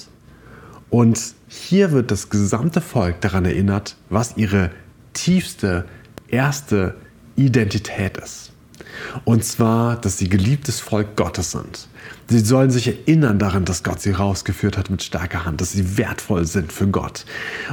und 0.89 1.33
hier 1.53 1.91
wird 1.91 2.11
das 2.11 2.29
gesamte 2.29 2.79
Volk 2.79 3.19
daran 3.19 3.43
erinnert, 3.43 3.97
was 4.09 4.37
ihre 4.37 4.71
tiefste, 5.11 5.83
erste 6.29 6.95
Identität 7.35 8.15
ist. 8.15 8.53
Und 9.25 9.43
zwar, 9.43 9.99
dass 9.99 10.17
sie 10.17 10.29
geliebtes 10.29 10.79
Volk 10.79 11.17
Gottes 11.17 11.51
sind. 11.51 11.89
Sie 12.29 12.39
sollen 12.39 12.71
sich 12.71 12.87
erinnern 12.87 13.37
daran, 13.37 13.65
dass 13.65 13.83
Gott 13.83 13.99
sie 13.99 14.11
rausgeführt 14.11 14.77
hat 14.77 14.89
mit 14.89 15.03
starker 15.03 15.43
Hand, 15.43 15.59
dass 15.59 15.73
sie 15.73 15.97
wertvoll 15.97 16.45
sind 16.45 16.71
für 16.71 16.87
Gott. 16.87 17.25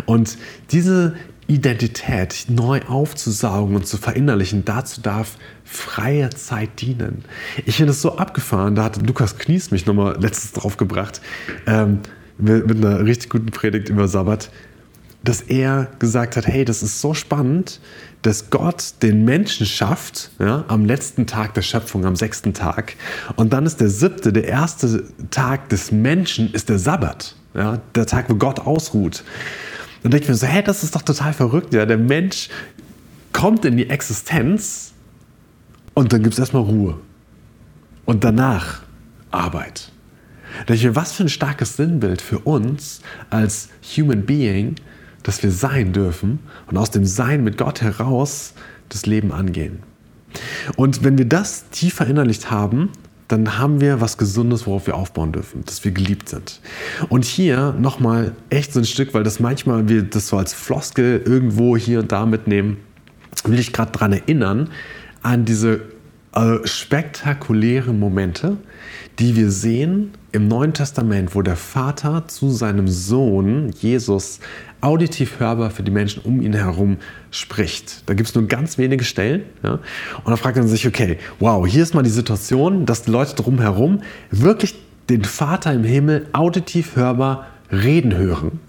Und 0.06 0.38
diese 0.72 1.14
Identität 1.46 2.46
neu 2.48 2.80
aufzusaugen 2.82 3.76
und 3.76 3.86
zu 3.86 3.96
verinnerlichen, 3.96 4.64
dazu 4.64 5.00
darf 5.00 5.38
freie 5.64 6.30
Zeit 6.30 6.80
dienen. 6.80 7.24
Ich 7.64 7.76
finde 7.76 7.92
es 7.92 8.02
so 8.02 8.16
abgefahren, 8.16 8.74
da 8.74 8.82
hat 8.82 9.06
Lukas 9.06 9.38
Knies 9.38 9.70
mich 9.70 9.86
nochmal 9.86 10.16
letztes 10.20 10.52
drauf 10.52 10.76
gebracht, 10.76 11.20
ähm, 11.68 12.00
mit, 12.38 12.70
einer 12.70 13.04
richtig 13.04 13.30
guten 13.30 13.50
Predigt 13.50 13.88
über 13.88 14.08
Sabbat, 14.08 14.50
dass 15.24 15.42
er 15.42 15.88
gesagt 15.98 16.36
hat, 16.36 16.46
hey, 16.46 16.64
das 16.64 16.82
ist 16.82 17.00
so 17.00 17.12
spannend, 17.12 17.80
dass 18.22 18.50
Gott 18.50 18.94
den 19.02 19.24
Menschen 19.24 19.66
schafft 19.66 20.30
ja, 20.38 20.64
am 20.68 20.84
letzten 20.84 21.26
Tag 21.26 21.54
der 21.54 21.62
Schöpfung, 21.62 22.04
am 22.04 22.16
sechsten 22.16 22.54
Tag. 22.54 22.94
Und 23.36 23.52
dann 23.52 23.66
ist 23.66 23.80
der 23.80 23.88
siebte, 23.88 24.32
der 24.32 24.46
erste 24.46 25.04
Tag 25.30 25.68
des 25.68 25.92
Menschen, 25.92 26.52
ist 26.52 26.68
der 26.68 26.78
Sabbat. 26.78 27.36
Ja, 27.54 27.80
der 27.94 28.06
Tag, 28.06 28.28
wo 28.28 28.34
Gott 28.34 28.60
ausruht. 28.60 29.24
Dann 30.02 30.12
denke 30.12 30.24
ich 30.24 30.28
mir 30.28 30.36
so, 30.36 30.46
hä, 30.46 30.62
das 30.62 30.84
ist 30.84 30.94
doch 30.94 31.02
total 31.02 31.32
verrückt. 31.32 31.74
Ja, 31.74 31.86
der 31.86 31.98
Mensch 31.98 32.48
kommt 33.32 33.64
in 33.64 33.76
die 33.76 33.90
Existenz 33.90 34.92
und 35.94 36.12
dann 36.12 36.22
gibt 36.22 36.34
es 36.34 36.38
erstmal 36.38 36.62
Ruhe. 36.62 36.98
Und 38.04 38.24
danach 38.24 38.82
Arbeit. 39.30 39.90
Denke 40.68 40.96
was 40.96 41.12
für 41.12 41.24
ein 41.24 41.28
starkes 41.28 41.76
Sinnbild 41.76 42.20
für 42.20 42.38
uns 42.40 43.00
als 43.30 43.68
Human 43.96 44.24
Being, 44.24 44.76
dass 45.22 45.42
wir 45.42 45.50
sein 45.50 45.92
dürfen 45.92 46.38
und 46.66 46.76
aus 46.76 46.90
dem 46.90 47.04
Sein 47.04 47.44
mit 47.44 47.58
Gott 47.58 47.82
heraus 47.82 48.54
das 48.88 49.06
Leben 49.06 49.32
angehen. 49.32 49.80
Und 50.76 51.04
wenn 51.04 51.18
wir 51.18 51.26
das 51.26 51.68
tief 51.70 51.94
verinnerlicht 51.94 52.50
haben, 52.50 52.90
dann 53.28 53.58
haben 53.58 53.80
wir 53.80 54.00
was 54.00 54.16
Gesundes, 54.16 54.66
worauf 54.66 54.86
wir 54.86 54.96
aufbauen 54.96 55.32
dürfen, 55.32 55.62
dass 55.66 55.84
wir 55.84 55.92
geliebt 55.92 56.30
sind. 56.30 56.60
Und 57.10 57.26
hier 57.26 57.74
nochmal 57.78 58.34
echt 58.48 58.72
so 58.72 58.80
ein 58.80 58.86
Stück, 58.86 59.12
weil 59.12 59.22
das 59.22 59.38
manchmal 59.38 59.88
wir 59.88 60.02
das 60.02 60.28
so 60.28 60.38
als 60.38 60.54
Floskel 60.54 61.22
irgendwo 61.24 61.76
hier 61.76 62.00
und 62.00 62.10
da 62.10 62.24
mitnehmen, 62.24 62.78
will 63.44 63.58
ich 63.58 63.72
gerade 63.72 63.92
daran 63.92 64.14
erinnern, 64.14 64.70
an 65.22 65.44
diese 65.44 65.82
äh, 66.34 66.58
spektakulären 66.64 67.98
Momente, 67.98 68.56
die 69.18 69.36
wir 69.36 69.50
sehen 69.50 70.12
im 70.32 70.48
Neuen 70.48 70.74
Testament, 70.74 71.34
wo 71.34 71.42
der 71.42 71.56
Vater 71.56 72.28
zu 72.28 72.50
seinem 72.50 72.88
Sohn 72.88 73.70
Jesus 73.80 74.40
auditiv 74.80 75.40
hörbar 75.40 75.70
für 75.70 75.82
die 75.82 75.90
Menschen 75.90 76.22
um 76.22 76.40
ihn 76.40 76.52
herum 76.52 76.98
spricht. 77.30 78.02
Da 78.06 78.14
gibt 78.14 78.28
es 78.28 78.34
nur 78.34 78.46
ganz 78.46 78.78
wenige 78.78 79.04
Stellen. 79.04 79.42
Ja? 79.62 79.72
Und 79.72 80.28
dann 80.28 80.36
fragt 80.36 80.56
man 80.56 80.68
sich, 80.68 80.86
okay, 80.86 81.18
wow, 81.40 81.66
hier 81.66 81.82
ist 81.82 81.94
mal 81.94 82.02
die 82.02 82.10
Situation, 82.10 82.86
dass 82.86 83.02
die 83.02 83.10
Leute 83.10 83.34
drumherum 83.34 84.02
wirklich 84.30 84.76
den 85.10 85.24
Vater 85.24 85.72
im 85.72 85.84
Himmel 85.84 86.26
auditiv 86.32 86.96
hörbar 86.96 87.46
reden 87.72 88.14
hören, 88.14 88.60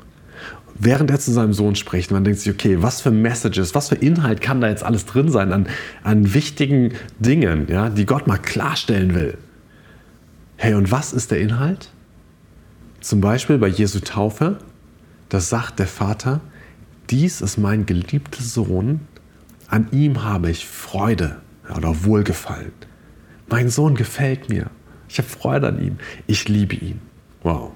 während 0.78 1.12
er 1.12 1.20
zu 1.20 1.32
seinem 1.32 1.54
Sohn 1.54 1.76
spricht. 1.76 2.12
Man 2.12 2.24
denkt 2.24 2.40
sich, 2.40 2.52
okay, 2.52 2.82
was 2.82 3.02
für 3.02 3.12
Messages, 3.12 3.76
was 3.76 3.90
für 3.90 3.96
Inhalt 3.96 4.42
kann 4.42 4.62
da 4.62 4.70
jetzt 4.70 4.84
alles 4.84 5.06
drin 5.06 5.30
sein 5.30 5.52
an, 5.52 5.68
an 6.04 6.34
wichtigen 6.34 6.94
Dingen, 7.20 7.68
ja, 7.70 7.90
die 7.90 8.06
Gott 8.06 8.28
mal 8.28 8.38
klarstellen 8.38 9.14
will. 9.14 9.38
Hey, 10.62 10.74
und 10.74 10.92
was 10.92 11.14
ist 11.14 11.32
der 11.32 11.40
Inhalt? 11.40 11.90
Zum 13.00 13.22
Beispiel 13.22 13.58
bei 13.58 13.70
Jesu 13.70 14.02
Taufe 14.02 14.60
da 15.30 15.40
sagt 15.40 15.80
der 15.80 15.88
Vater, 15.88 16.42
dies 17.10 17.40
ist 17.40 17.58
mein 17.58 17.86
geliebter 17.86 18.44
Sohn, 18.44 19.00
an 19.68 19.88
ihm 19.92 20.24
habe 20.24 20.50
ich 20.50 20.68
Freude 20.68 21.38
oder 21.74 22.04
Wohlgefallen. 22.04 22.74
Mein 23.48 23.70
Sohn 23.70 23.96
gefällt 23.96 24.50
mir. 24.50 24.70
Ich 25.08 25.18
habe 25.18 25.30
Freude 25.30 25.68
an 25.68 25.82
ihm. 25.82 25.98
Ich 26.28 26.50
liebe 26.50 26.76
ihn. 26.76 27.00
Wow. 27.44 27.72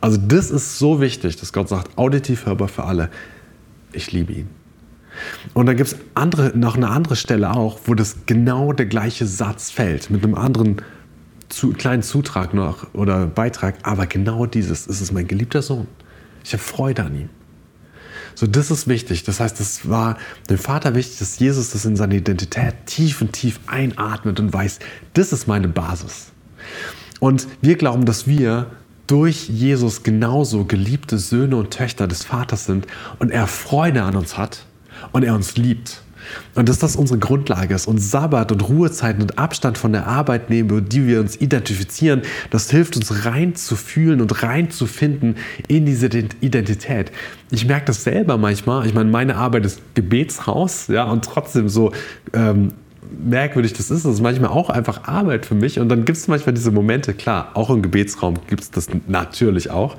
Also 0.00 0.16
das 0.16 0.50
ist 0.50 0.78
so 0.78 1.00
wichtig, 1.00 1.36
dass 1.36 1.52
Gott 1.52 1.68
sagt, 1.68 1.98
auditiv 1.98 2.46
hörbar 2.46 2.68
für 2.68 2.84
alle. 2.84 3.10
Ich 3.92 4.12
liebe 4.12 4.32
ihn. 4.32 4.48
Und 5.52 5.66
dann 5.66 5.76
gibt 5.76 5.92
es 5.92 5.96
noch 6.54 6.76
eine 6.76 6.88
andere 6.88 7.16
Stelle 7.16 7.52
auch, 7.52 7.80
wo 7.84 7.94
das 7.94 8.24
genau 8.26 8.72
der 8.72 8.86
gleiche 8.86 9.26
Satz 9.26 9.70
fällt, 9.70 10.10
mit 10.10 10.24
einem 10.24 10.36
anderen 10.36 10.82
zu, 11.48 11.72
kleinen 11.72 12.02
Zutrag 12.02 12.54
noch 12.54 12.92
oder 12.94 13.26
Beitrag, 13.26 13.76
aber 13.82 14.06
genau 14.06 14.46
dieses, 14.46 14.86
es 14.86 15.00
ist 15.00 15.12
mein 15.12 15.26
geliebter 15.26 15.62
Sohn. 15.62 15.86
Ich 16.44 16.52
habe 16.52 16.62
Freude 16.62 17.04
an 17.04 17.14
ihm. 17.14 17.28
So, 18.34 18.46
das 18.46 18.70
ist 18.70 18.86
wichtig. 18.86 19.24
Das 19.24 19.40
heißt, 19.40 19.60
es 19.60 19.88
war 19.88 20.18
dem 20.50 20.58
Vater 20.58 20.94
wichtig, 20.94 21.18
dass 21.18 21.38
Jesus 21.38 21.70
das 21.70 21.86
in 21.86 21.96
seine 21.96 22.16
Identität 22.16 22.74
tief 22.84 23.22
und 23.22 23.32
tief 23.32 23.60
einatmet 23.66 24.38
und 24.38 24.52
weiß, 24.52 24.78
das 25.14 25.32
ist 25.32 25.46
meine 25.46 25.68
Basis. 25.68 26.32
Und 27.18 27.48
wir 27.62 27.76
glauben, 27.76 28.04
dass 28.04 28.26
wir 28.26 28.70
durch 29.06 29.48
Jesus 29.48 30.02
genauso 30.02 30.64
geliebte 30.64 31.18
Söhne 31.18 31.56
und 31.56 31.70
Töchter 31.70 32.08
des 32.08 32.24
Vaters 32.24 32.66
sind 32.66 32.86
und 33.18 33.30
er 33.30 33.46
Freude 33.46 34.02
an 34.02 34.16
uns 34.16 34.36
hat 34.36 34.66
und 35.12 35.22
er 35.22 35.34
uns 35.34 35.56
liebt. 35.56 36.02
Und 36.54 36.68
dass 36.68 36.78
das 36.78 36.96
unsere 36.96 37.18
Grundlage 37.18 37.74
ist 37.74 37.86
und 37.86 37.98
Sabbat 37.98 38.52
und 38.52 38.68
Ruhezeiten 38.68 39.22
und 39.22 39.38
Abstand 39.38 39.78
von 39.78 39.92
der 39.92 40.06
Arbeit 40.06 40.50
nehmen, 40.50 40.88
die 40.88 41.06
wir 41.06 41.20
uns 41.20 41.40
identifizieren, 41.40 42.22
das 42.50 42.70
hilft 42.70 42.96
uns 42.96 43.24
rein 43.24 43.54
zu 43.54 43.76
fühlen 43.76 44.20
und 44.20 44.42
rein 44.42 44.70
zu 44.70 44.86
finden 44.86 45.36
in 45.68 45.86
diese 45.86 46.06
Identität. 46.06 47.12
Ich 47.50 47.66
merke 47.66 47.86
das 47.86 48.04
selber 48.04 48.38
manchmal. 48.38 48.86
Ich 48.86 48.94
meine, 48.94 49.10
meine 49.10 49.36
Arbeit 49.36 49.66
ist 49.66 49.80
Gebetshaus, 49.94 50.88
ja, 50.88 51.04
und 51.04 51.24
trotzdem 51.24 51.68
so 51.68 51.92
ähm, 52.32 52.72
merkwürdig 53.24 53.72
das 53.72 53.90
ist. 53.90 54.04
Das 54.04 54.14
ist 54.14 54.20
manchmal 54.20 54.50
auch 54.50 54.70
einfach 54.70 55.06
Arbeit 55.06 55.46
für 55.46 55.54
mich. 55.54 55.78
Und 55.78 55.88
dann 55.88 56.04
gibt 56.04 56.18
es 56.18 56.28
manchmal 56.28 56.54
diese 56.54 56.70
Momente, 56.70 57.14
klar, 57.14 57.50
auch 57.54 57.70
im 57.70 57.82
Gebetsraum 57.82 58.34
gibt 58.48 58.62
es 58.62 58.70
das 58.70 58.88
natürlich 59.06 59.70
auch 59.70 59.96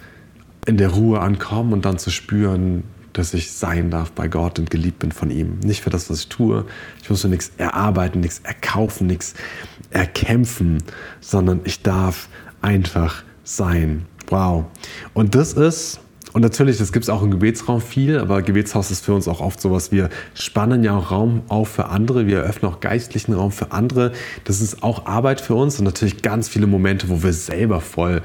in 0.67 0.77
der 0.77 0.89
Ruhe 0.89 1.19
ankommen 1.19 1.73
und 1.73 1.85
dann 1.85 1.97
zu 1.97 2.11
spüren, 2.11 2.83
dass 3.13 3.33
ich 3.33 3.51
sein 3.51 3.91
darf 3.91 4.11
bei 4.11 4.27
Gott 4.27 4.59
und 4.59 4.69
geliebt 4.69 4.99
bin 4.99 5.11
von 5.11 5.31
ihm. 5.31 5.59
Nicht 5.63 5.81
für 5.81 5.89
das, 5.89 6.09
was 6.09 6.21
ich 6.21 6.29
tue. 6.29 6.65
Ich 7.01 7.09
muss 7.09 7.23
mir 7.23 7.31
nichts 7.31 7.51
erarbeiten, 7.57 8.21
nichts 8.21 8.39
erkaufen, 8.43 9.07
nichts 9.07 9.33
erkämpfen, 9.89 10.83
sondern 11.19 11.61
ich 11.65 11.81
darf 11.81 12.29
einfach 12.61 13.23
sein. 13.43 14.05
Wow. 14.29 14.65
Und 15.13 15.35
das 15.35 15.53
ist 15.53 15.99
und 16.33 16.41
natürlich, 16.41 16.77
das 16.77 16.91
gibt 16.91 17.03
es 17.03 17.09
auch 17.09 17.21
im 17.21 17.31
Gebetsraum 17.31 17.81
viel, 17.81 18.17
aber 18.17 18.41
Gebetshaus 18.41 18.89
ist 18.89 19.03
für 19.03 19.13
uns 19.13 19.27
auch 19.27 19.41
oft 19.41 19.59
sowas, 19.59 19.91
wir 19.91 20.09
spannen 20.33 20.83
ja 20.83 20.97
auch 20.97 21.11
Raum 21.11 21.41
auf 21.49 21.69
für 21.69 21.87
andere, 21.87 22.25
wir 22.25 22.39
eröffnen 22.39 22.71
auch 22.71 22.79
geistlichen 22.79 23.33
Raum 23.33 23.51
für 23.51 23.71
andere. 23.71 24.13
Das 24.45 24.61
ist 24.61 24.81
auch 24.81 25.05
Arbeit 25.05 25.41
für 25.41 25.55
uns 25.55 25.77
und 25.79 25.85
natürlich 25.85 26.21
ganz 26.21 26.47
viele 26.47 26.67
Momente, 26.67 27.09
wo 27.09 27.21
wir 27.21 27.33
selber 27.33 27.81
voll 27.81 28.21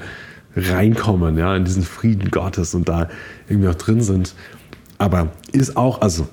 reinkommen, 0.55 1.37
ja, 1.37 1.55
in 1.55 1.65
diesen 1.65 1.83
Frieden 1.83 2.31
Gottes 2.31 2.73
und 2.73 2.87
da 2.87 3.09
irgendwie 3.49 3.69
auch 3.69 3.75
drin 3.75 4.01
sind. 4.01 4.33
Aber 4.97 5.31
ist 5.51 5.77
auch, 5.77 6.01
also, 6.01 6.27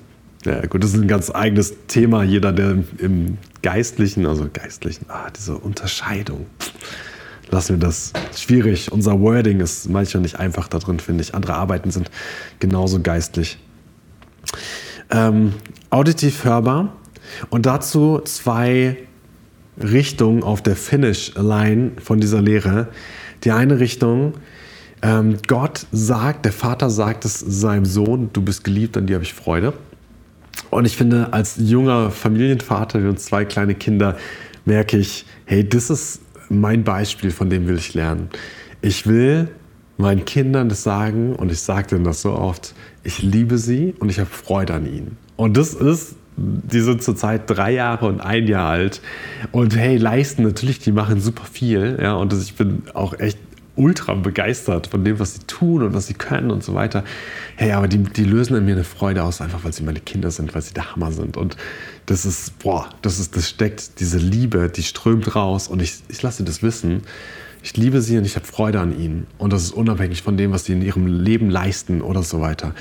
ja 0.45 0.65
gut, 0.67 0.83
das 0.83 0.95
ist 0.95 1.01
ein 1.01 1.09
ganz 1.09 1.31
eigenes 1.31 1.75
Thema. 1.89 2.23
Jeder, 2.23 2.53
der 2.53 2.79
im 2.99 3.39
Geistlichen, 3.63 4.27
also 4.27 4.49
Geistlichen, 4.51 5.07
ah, 5.09 5.31
diese 5.37 5.57
Unterscheidung 5.57 6.47
lassen 7.55 7.77
wir 7.77 7.87
das 7.87 8.13
schwierig. 8.37 8.93
Unser 8.93 9.21
Wording 9.21 9.61
ist 9.61 9.89
manchmal 9.89 10.23
nicht 10.23 10.39
einfach 10.39 10.69
da 10.69 10.79
drin, 10.79 10.99
finde 10.99 11.23
ich. 11.23 11.35
Andere 11.35 11.55
Arbeiten 11.55 11.91
sind 11.91 12.11
genauso 12.59 13.01
geistlich. 13.01 13.59
Ähm, 15.11 15.55
auditiv 15.89 16.45
hörbar 16.45 16.93
und 17.51 17.65
dazu 17.67 18.21
zwei 18.25 18.97
Richtungen 19.81 20.43
auf 20.43 20.63
der 20.63 20.75
Finish-Line 20.75 21.93
von 22.03 22.21
dieser 22.21 22.43
Lehre. 22.43 22.89
Die 23.45 23.53
eine 23.53 23.79
Richtung, 23.79 24.35
ähm, 25.03 25.39
Gott 25.47 25.87
sagt, 25.93 26.45
der 26.45 26.53
Vater 26.53 26.91
sagt 26.91 27.25
es 27.25 27.39
seinem 27.39 27.85
Sohn, 27.85 28.31
du 28.33 28.43
bist 28.43 28.65
geliebt, 28.65 28.97
an 28.97 29.07
dir 29.07 29.15
habe 29.15 29.25
ich 29.25 29.35
Freude. 29.35 29.75
Und 30.71 30.87
ich 30.87 30.97
finde, 30.97 31.33
als 31.33 31.57
junger 31.59 32.11
Familienvater 32.11 32.99
und 32.99 33.21
zwei 33.21 33.45
kleine 33.45 33.75
Kinder 33.75 34.17
merke 34.65 34.97
ich, 34.97 35.27
hey, 35.45 35.69
das 35.69 35.91
ist 35.91 36.21
mein 36.49 36.85
Beispiel, 36.85 37.31
von 37.31 37.51
dem 37.51 37.67
will 37.67 37.77
ich 37.77 37.95
lernen. 37.95 38.29
Ich 38.81 39.07
will 39.07 39.49
meinen 39.97 40.25
Kindern 40.25 40.69
das 40.69 40.83
sagen 40.83 41.35
und 41.37 41.53
ich 41.53 41.61
sage 41.61 41.89
denen 41.89 42.05
das 42.05 42.23
so 42.23 42.33
oft, 42.33 42.75
ich 43.03 43.23
liebe 43.23 43.59
sie 43.59 43.95
und 43.99 44.09
ich 44.09 44.19
habe 44.19 44.31
Freude 44.31 44.75
an 44.75 44.87
ihnen. 44.87 45.17
Und 45.37 45.57
das 45.57 45.75
ist, 45.75 46.17
die 46.37 46.81
sind 46.81 47.03
zurzeit 47.03 47.43
drei 47.49 47.73
Jahre 47.73 48.07
und 48.07 48.21
ein 48.21 48.47
Jahr 48.47 48.71
alt 48.71 49.01
und 49.53 49.77
hey, 49.77 49.97
leisten 49.97 50.43
natürlich, 50.43 50.81
die 50.81 50.93
machen 50.93 51.21
super 51.21 51.45
viel, 51.45 51.99
ja, 52.01 52.15
und 52.15 52.33
ich 52.33 52.55
bin 52.55 52.83
auch 52.93 53.19
echt 53.19 53.39
ultra 53.77 54.15
begeistert 54.15 54.87
von 54.87 55.05
dem, 55.05 55.19
was 55.19 55.35
sie 55.35 55.41
tun 55.41 55.83
und 55.83 55.95
was 55.95 56.07
sie 56.07 56.15
können 56.15 56.51
und 56.51 56.63
so 56.63 56.75
weiter. 56.75 57.05
Hey, 57.57 57.73
aber 57.73 57.89
die, 57.89 57.99
die 57.99 58.25
lösen 58.25 58.57
in 58.57 58.65
mir 58.65 58.73
eine 58.73 58.85
Freude 58.85 59.23
aus, 59.23 59.41
einfach 59.41 59.65
weil 59.65 59.73
sie 59.73 59.83
meine 59.83 60.01
Kinder 60.01 60.31
sind, 60.31 60.55
weil 60.55 60.63
sie 60.63 60.75
der 60.75 60.93
Hammer 60.93 61.13
sind. 61.13 61.37
Und 61.37 61.57
das 62.07 62.25
ist, 62.25 62.59
boah, 62.59 62.89
das 63.03 63.19
ist, 63.19 63.37
das 63.37 63.49
steckt, 63.49 64.01
diese 64.01 64.19
Liebe, 64.19 64.69
die 64.69 64.83
strömt 64.83 65.35
raus 65.35 65.69
und 65.69 65.83
ich, 65.83 65.99
ich 66.09 66.23
lasse 66.23 66.45
das 66.45 66.63
wissen. 66.63 67.03
Ich 67.65 67.79
liebe 67.79 68.03
sie 68.03 68.19
und 68.19 68.27
ich 68.27 68.37
habe 68.37 68.45
Freude 68.45 68.79
an 68.79 68.97
ihnen. 68.97 69.27
Und 69.39 69.55
das 69.55 69.63
ist 69.63 69.73
unabhängig 69.73 70.21
von 70.21 70.37
dem, 70.37 70.53
was 70.53 70.67
sie 70.67 70.75
in 70.75 70.83
ihrem 70.83 71.07
Leben 71.07 71.49
leisten 71.49 72.03
oder 72.03 72.23
so 72.23 72.43
weiter. 72.43 72.75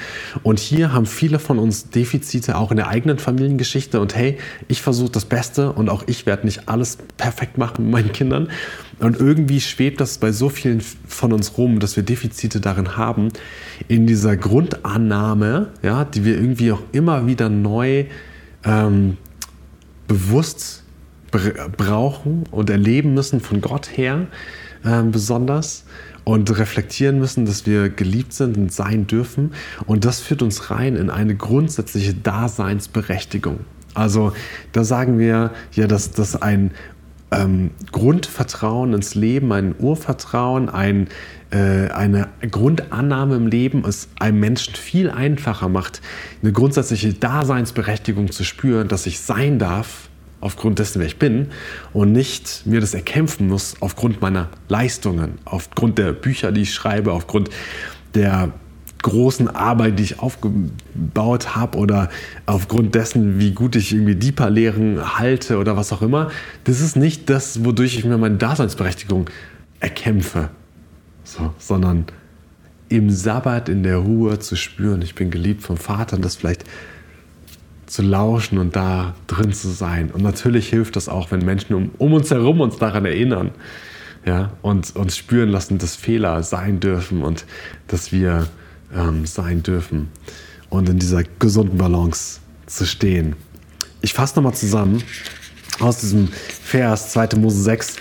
Und 0.43 0.59
hier 0.59 0.91
haben 0.91 1.05
viele 1.05 1.39
von 1.39 1.57
uns 1.57 1.89
Defizite 1.89 2.57
auch 2.57 2.69
in 2.69 2.75
der 2.75 2.89
eigenen 2.89 3.17
Familiengeschichte. 3.17 4.01
Und 4.01 4.13
hey, 4.13 4.37
ich 4.67 4.81
versuche 4.81 5.11
das 5.11 5.23
Beste 5.23 5.71
und 5.71 5.89
auch 5.89 6.03
ich 6.07 6.25
werde 6.25 6.45
nicht 6.45 6.67
alles 6.67 6.97
perfekt 7.15 7.57
machen 7.57 7.85
mit 7.85 7.93
meinen 7.93 8.11
Kindern. 8.11 8.49
Und 8.99 9.21
irgendwie 9.21 9.61
schwebt 9.61 10.01
das 10.01 10.17
bei 10.17 10.33
so 10.33 10.49
vielen 10.49 10.81
von 11.07 11.31
uns 11.31 11.57
rum, 11.57 11.79
dass 11.79 11.95
wir 11.95 12.03
Defizite 12.03 12.59
darin 12.59 12.97
haben, 12.97 13.29
in 13.87 14.05
dieser 14.05 14.35
Grundannahme, 14.35 15.71
ja, 15.81 16.03
die 16.03 16.25
wir 16.25 16.35
irgendwie 16.35 16.73
auch 16.73 16.83
immer 16.91 17.25
wieder 17.25 17.47
neu 17.47 18.03
ähm, 18.65 19.15
bewusst 20.09 20.83
brauchen 21.77 22.43
und 22.51 22.69
erleben 22.69 23.13
müssen 23.13 23.39
von 23.39 23.61
Gott 23.61 23.97
her 23.97 24.27
äh, 24.83 25.03
besonders 25.03 25.85
und 26.23 26.57
reflektieren 26.57 27.19
müssen, 27.19 27.45
dass 27.45 27.65
wir 27.65 27.89
geliebt 27.89 28.33
sind 28.33 28.57
und 28.57 28.71
sein 28.71 29.07
dürfen. 29.07 29.53
Und 29.85 30.05
das 30.05 30.21
führt 30.21 30.41
uns 30.41 30.71
rein 30.71 30.95
in 30.95 31.09
eine 31.09 31.35
grundsätzliche 31.35 32.13
Daseinsberechtigung. 32.13 33.59
Also 33.93 34.33
da 34.71 34.83
sagen 34.83 35.19
wir 35.19 35.51
ja, 35.73 35.87
dass 35.87 36.11
das 36.11 36.41
ein 36.41 36.71
ähm, 37.31 37.71
Grundvertrauen 37.91 38.93
ins 38.93 39.15
Leben, 39.15 39.51
ein 39.51 39.75
Urvertrauen, 39.77 40.69
ein, 40.69 41.07
äh, 41.51 41.89
eine 41.89 42.29
Grundannahme 42.49 43.35
im 43.35 43.47
Leben 43.47 43.83
es 43.85 44.07
einem 44.19 44.39
Menschen 44.39 44.75
viel 44.75 45.09
einfacher 45.09 45.69
macht, 45.69 46.01
eine 46.41 46.51
grundsätzliche 46.51 47.13
Daseinsberechtigung 47.13 48.31
zu 48.31 48.43
spüren, 48.43 48.87
dass 48.87 49.05
ich 49.05 49.19
sein 49.19 49.59
darf 49.59 50.09
aufgrund 50.43 50.79
dessen, 50.79 50.99
wer 50.99 51.07
ich 51.07 51.17
bin 51.17 51.47
und 51.93 52.11
nicht 52.11 52.63
mir 52.65 52.81
das 52.81 52.93
erkämpfen 52.93 53.47
muss 53.47 53.75
aufgrund 53.79 54.21
meiner 54.21 54.49
Leistungen, 54.67 55.39
aufgrund 55.45 55.97
der 55.97 56.11
Bücher, 56.11 56.51
die 56.51 56.61
ich 56.61 56.73
schreibe, 56.73 57.13
aufgrund 57.13 57.49
der 58.13 58.51
großen 59.01 59.49
Arbeit, 59.49 59.99
die 59.99 60.03
ich 60.03 60.19
aufgebaut 60.19 61.55
habe 61.55 61.77
oder 61.77 62.09
aufgrund 62.45 62.95
dessen, 62.95 63.39
wie 63.39 63.51
gut 63.51 63.75
ich 63.75 63.93
irgendwie 63.93 64.15
Deeper-Lehren 64.15 65.17
halte 65.17 65.57
oder 65.57 65.77
was 65.77 65.93
auch 65.93 66.01
immer. 66.01 66.29
Das 66.65 66.81
ist 66.81 66.95
nicht 66.95 67.29
das, 67.29 67.63
wodurch 67.63 67.97
ich 67.97 68.05
mir 68.05 68.17
meine 68.17 68.37
Daseinsberechtigung 68.37 69.29
erkämpfe, 69.79 70.49
so, 71.23 71.53
sondern 71.57 72.05
im 72.89 73.09
Sabbat 73.09 73.69
in 73.69 73.83
der 73.83 73.97
Ruhe 73.97 74.39
zu 74.39 74.55
spüren, 74.55 75.01
ich 75.01 75.15
bin 75.15 75.31
geliebt 75.31 75.63
vom 75.63 75.77
Vater 75.77 76.17
und 76.17 76.23
das 76.23 76.35
vielleicht 76.35 76.63
zu 77.93 78.01
lauschen 78.01 78.57
und 78.57 78.75
da 78.75 79.13
drin 79.27 79.53
zu 79.53 79.69
sein. 79.69 80.09
Und 80.09 80.23
natürlich 80.23 80.67
hilft 80.67 80.95
das 80.95 81.07
auch, 81.07 81.29
wenn 81.29 81.45
Menschen 81.45 81.75
um, 81.75 81.91
um 81.99 82.13
uns 82.13 82.31
herum 82.31 82.59
uns 82.59 82.77
daran 82.77 83.05
erinnern 83.05 83.51
ja, 84.25 84.51
und 84.63 84.95
uns 84.95 85.15
spüren 85.15 85.49
lassen, 85.49 85.77
dass 85.77 85.95
Fehler 85.95 86.41
sein 86.41 86.79
dürfen 86.79 87.21
und 87.21 87.45
dass 87.87 88.11
wir 88.11 88.47
ähm, 88.95 89.27
sein 89.27 89.61
dürfen 89.61 90.09
und 90.71 90.89
in 90.89 90.97
dieser 90.97 91.21
gesunden 91.37 91.77
Balance 91.77 92.39
zu 92.65 92.87
stehen. 92.87 93.35
Ich 94.01 94.13
fasse 94.13 94.37
nochmal 94.37 94.55
zusammen 94.55 95.03
aus 95.79 95.99
diesem 95.99 96.29
Vers 96.29 97.11
2. 97.11 97.37
Mose 97.37 97.61
6, 97.61 97.95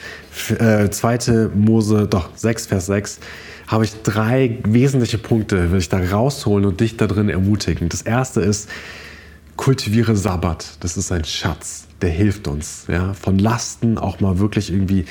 äh, 0.58 0.88
2. 0.88 1.50
Mose, 1.54 2.06
doch 2.08 2.30
6, 2.34 2.66
Vers 2.66 2.86
6, 2.86 3.20
habe 3.66 3.84
ich 3.84 3.92
drei 4.02 4.58
wesentliche 4.64 5.18
Punkte, 5.18 5.70
will 5.70 5.80
ich 5.80 5.90
da 5.90 5.98
rausholen 5.98 6.64
und 6.64 6.80
dich 6.80 6.96
da 6.96 7.06
drin 7.06 7.28
ermutigen. 7.28 7.90
Das 7.90 8.00
erste 8.00 8.40
ist, 8.40 8.70
kultiviere 9.56 10.16
Sabbat. 10.16 10.76
Das 10.80 10.96
ist 10.96 11.12
ein 11.12 11.24
Schatz, 11.24 11.86
der 12.00 12.10
hilft 12.10 12.48
uns, 12.48 12.86
ja, 12.88 13.14
von 13.14 13.38
Lasten 13.38 13.98
auch 13.98 14.20
mal 14.20 14.38
wirklich 14.38 14.72
irgendwie 14.72 15.04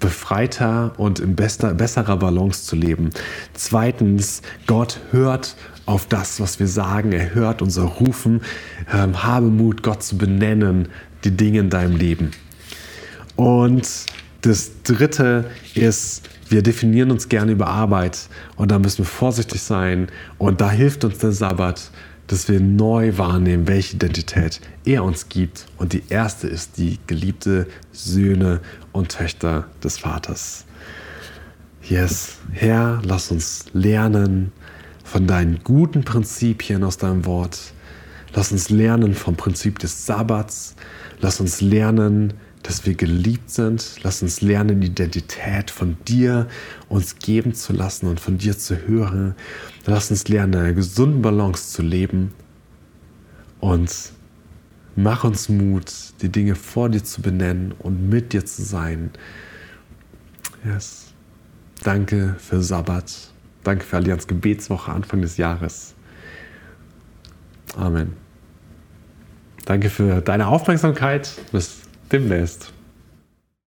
befreiter 0.00 0.92
und 0.98 1.20
in 1.20 1.36
bester, 1.36 1.72
besserer 1.74 2.16
Balance 2.16 2.64
zu 2.64 2.76
leben. 2.76 3.10
Zweitens, 3.54 4.42
Gott 4.66 5.00
hört 5.10 5.56
auf 5.86 6.06
das, 6.06 6.40
was 6.40 6.60
wir 6.60 6.68
sagen. 6.68 7.12
Er 7.12 7.34
hört 7.34 7.62
unser 7.62 7.84
Rufen. 7.84 8.42
Ähm, 8.92 9.22
habe 9.22 9.46
Mut, 9.46 9.82
Gott 9.82 10.02
zu 10.02 10.18
benennen, 10.18 10.88
die 11.24 11.30
Dinge 11.30 11.60
in 11.60 11.70
deinem 11.70 11.96
Leben. 11.96 12.32
Und 13.36 14.06
das 14.42 14.82
Dritte 14.82 15.46
ist, 15.74 16.28
wir 16.48 16.62
definieren 16.62 17.10
uns 17.10 17.28
gerne 17.28 17.52
über 17.52 17.66
Arbeit 17.66 18.28
und 18.54 18.70
da 18.70 18.78
müssen 18.78 18.98
wir 18.98 19.06
vorsichtig 19.06 19.62
sein. 19.62 20.08
Und 20.38 20.60
da 20.60 20.70
hilft 20.70 21.04
uns 21.04 21.18
der 21.18 21.32
Sabbat 21.32 21.90
dass 22.26 22.48
wir 22.48 22.60
neu 22.60 23.18
wahrnehmen, 23.18 23.68
welche 23.68 23.96
Identität 23.96 24.60
er 24.84 25.04
uns 25.04 25.28
gibt. 25.28 25.66
Und 25.78 25.92
die 25.92 26.02
erste 26.08 26.48
ist 26.48 26.76
die 26.76 26.98
geliebte 27.06 27.66
Söhne 27.92 28.60
und 28.92 29.12
Töchter 29.12 29.66
des 29.82 29.98
Vaters. 29.98 30.64
Yes, 31.82 32.38
Herr, 32.52 33.00
lass 33.04 33.30
uns 33.30 33.66
lernen 33.72 34.52
von 35.04 35.26
deinen 35.26 35.60
guten 35.62 36.04
Prinzipien 36.04 36.82
aus 36.82 36.98
deinem 36.98 37.24
Wort. 37.26 37.72
Lass 38.34 38.50
uns 38.50 38.70
lernen 38.70 39.14
vom 39.14 39.36
Prinzip 39.36 39.78
des 39.78 40.04
Sabbats. 40.04 40.74
Lass 41.20 41.40
uns 41.40 41.60
lernen, 41.60 42.34
dass 42.66 42.84
wir 42.84 42.94
geliebt 42.94 43.50
sind. 43.50 43.96
Lass 44.02 44.22
uns 44.22 44.40
lernen, 44.40 44.80
die 44.80 44.88
Identität 44.88 45.70
von 45.70 45.96
dir 46.06 46.48
uns 46.88 47.18
geben 47.18 47.54
zu 47.54 47.72
lassen 47.72 48.06
und 48.06 48.18
von 48.18 48.38
dir 48.38 48.58
zu 48.58 48.88
hören. 48.88 49.34
Lass 49.84 50.10
uns 50.10 50.26
lernen, 50.28 50.56
eine 50.56 50.74
gesunde 50.74 51.18
Balance 51.18 51.70
zu 51.70 51.82
leben 51.82 52.32
und 53.60 53.92
mach 54.96 55.24
uns 55.24 55.48
Mut, 55.48 55.92
die 56.22 56.28
Dinge 56.28 56.56
vor 56.56 56.88
dir 56.88 57.04
zu 57.04 57.22
benennen 57.22 57.72
und 57.78 58.08
mit 58.08 58.32
dir 58.32 58.44
zu 58.44 58.62
sein. 58.62 59.10
Yes. 60.64 61.12
Danke 61.84 62.34
für 62.38 62.62
Sabbat. 62.62 63.12
Danke 63.62 63.84
für 63.84 63.96
Allianz 63.96 64.26
Gebetswoche 64.26 64.90
Anfang 64.90 65.20
des 65.22 65.36
Jahres. 65.36 65.94
Amen. 67.76 68.14
Danke 69.66 69.90
für 69.90 70.20
deine 70.20 70.46
Aufmerksamkeit. 70.46 71.30
Bis 71.52 71.85
demnächst. 72.12 72.72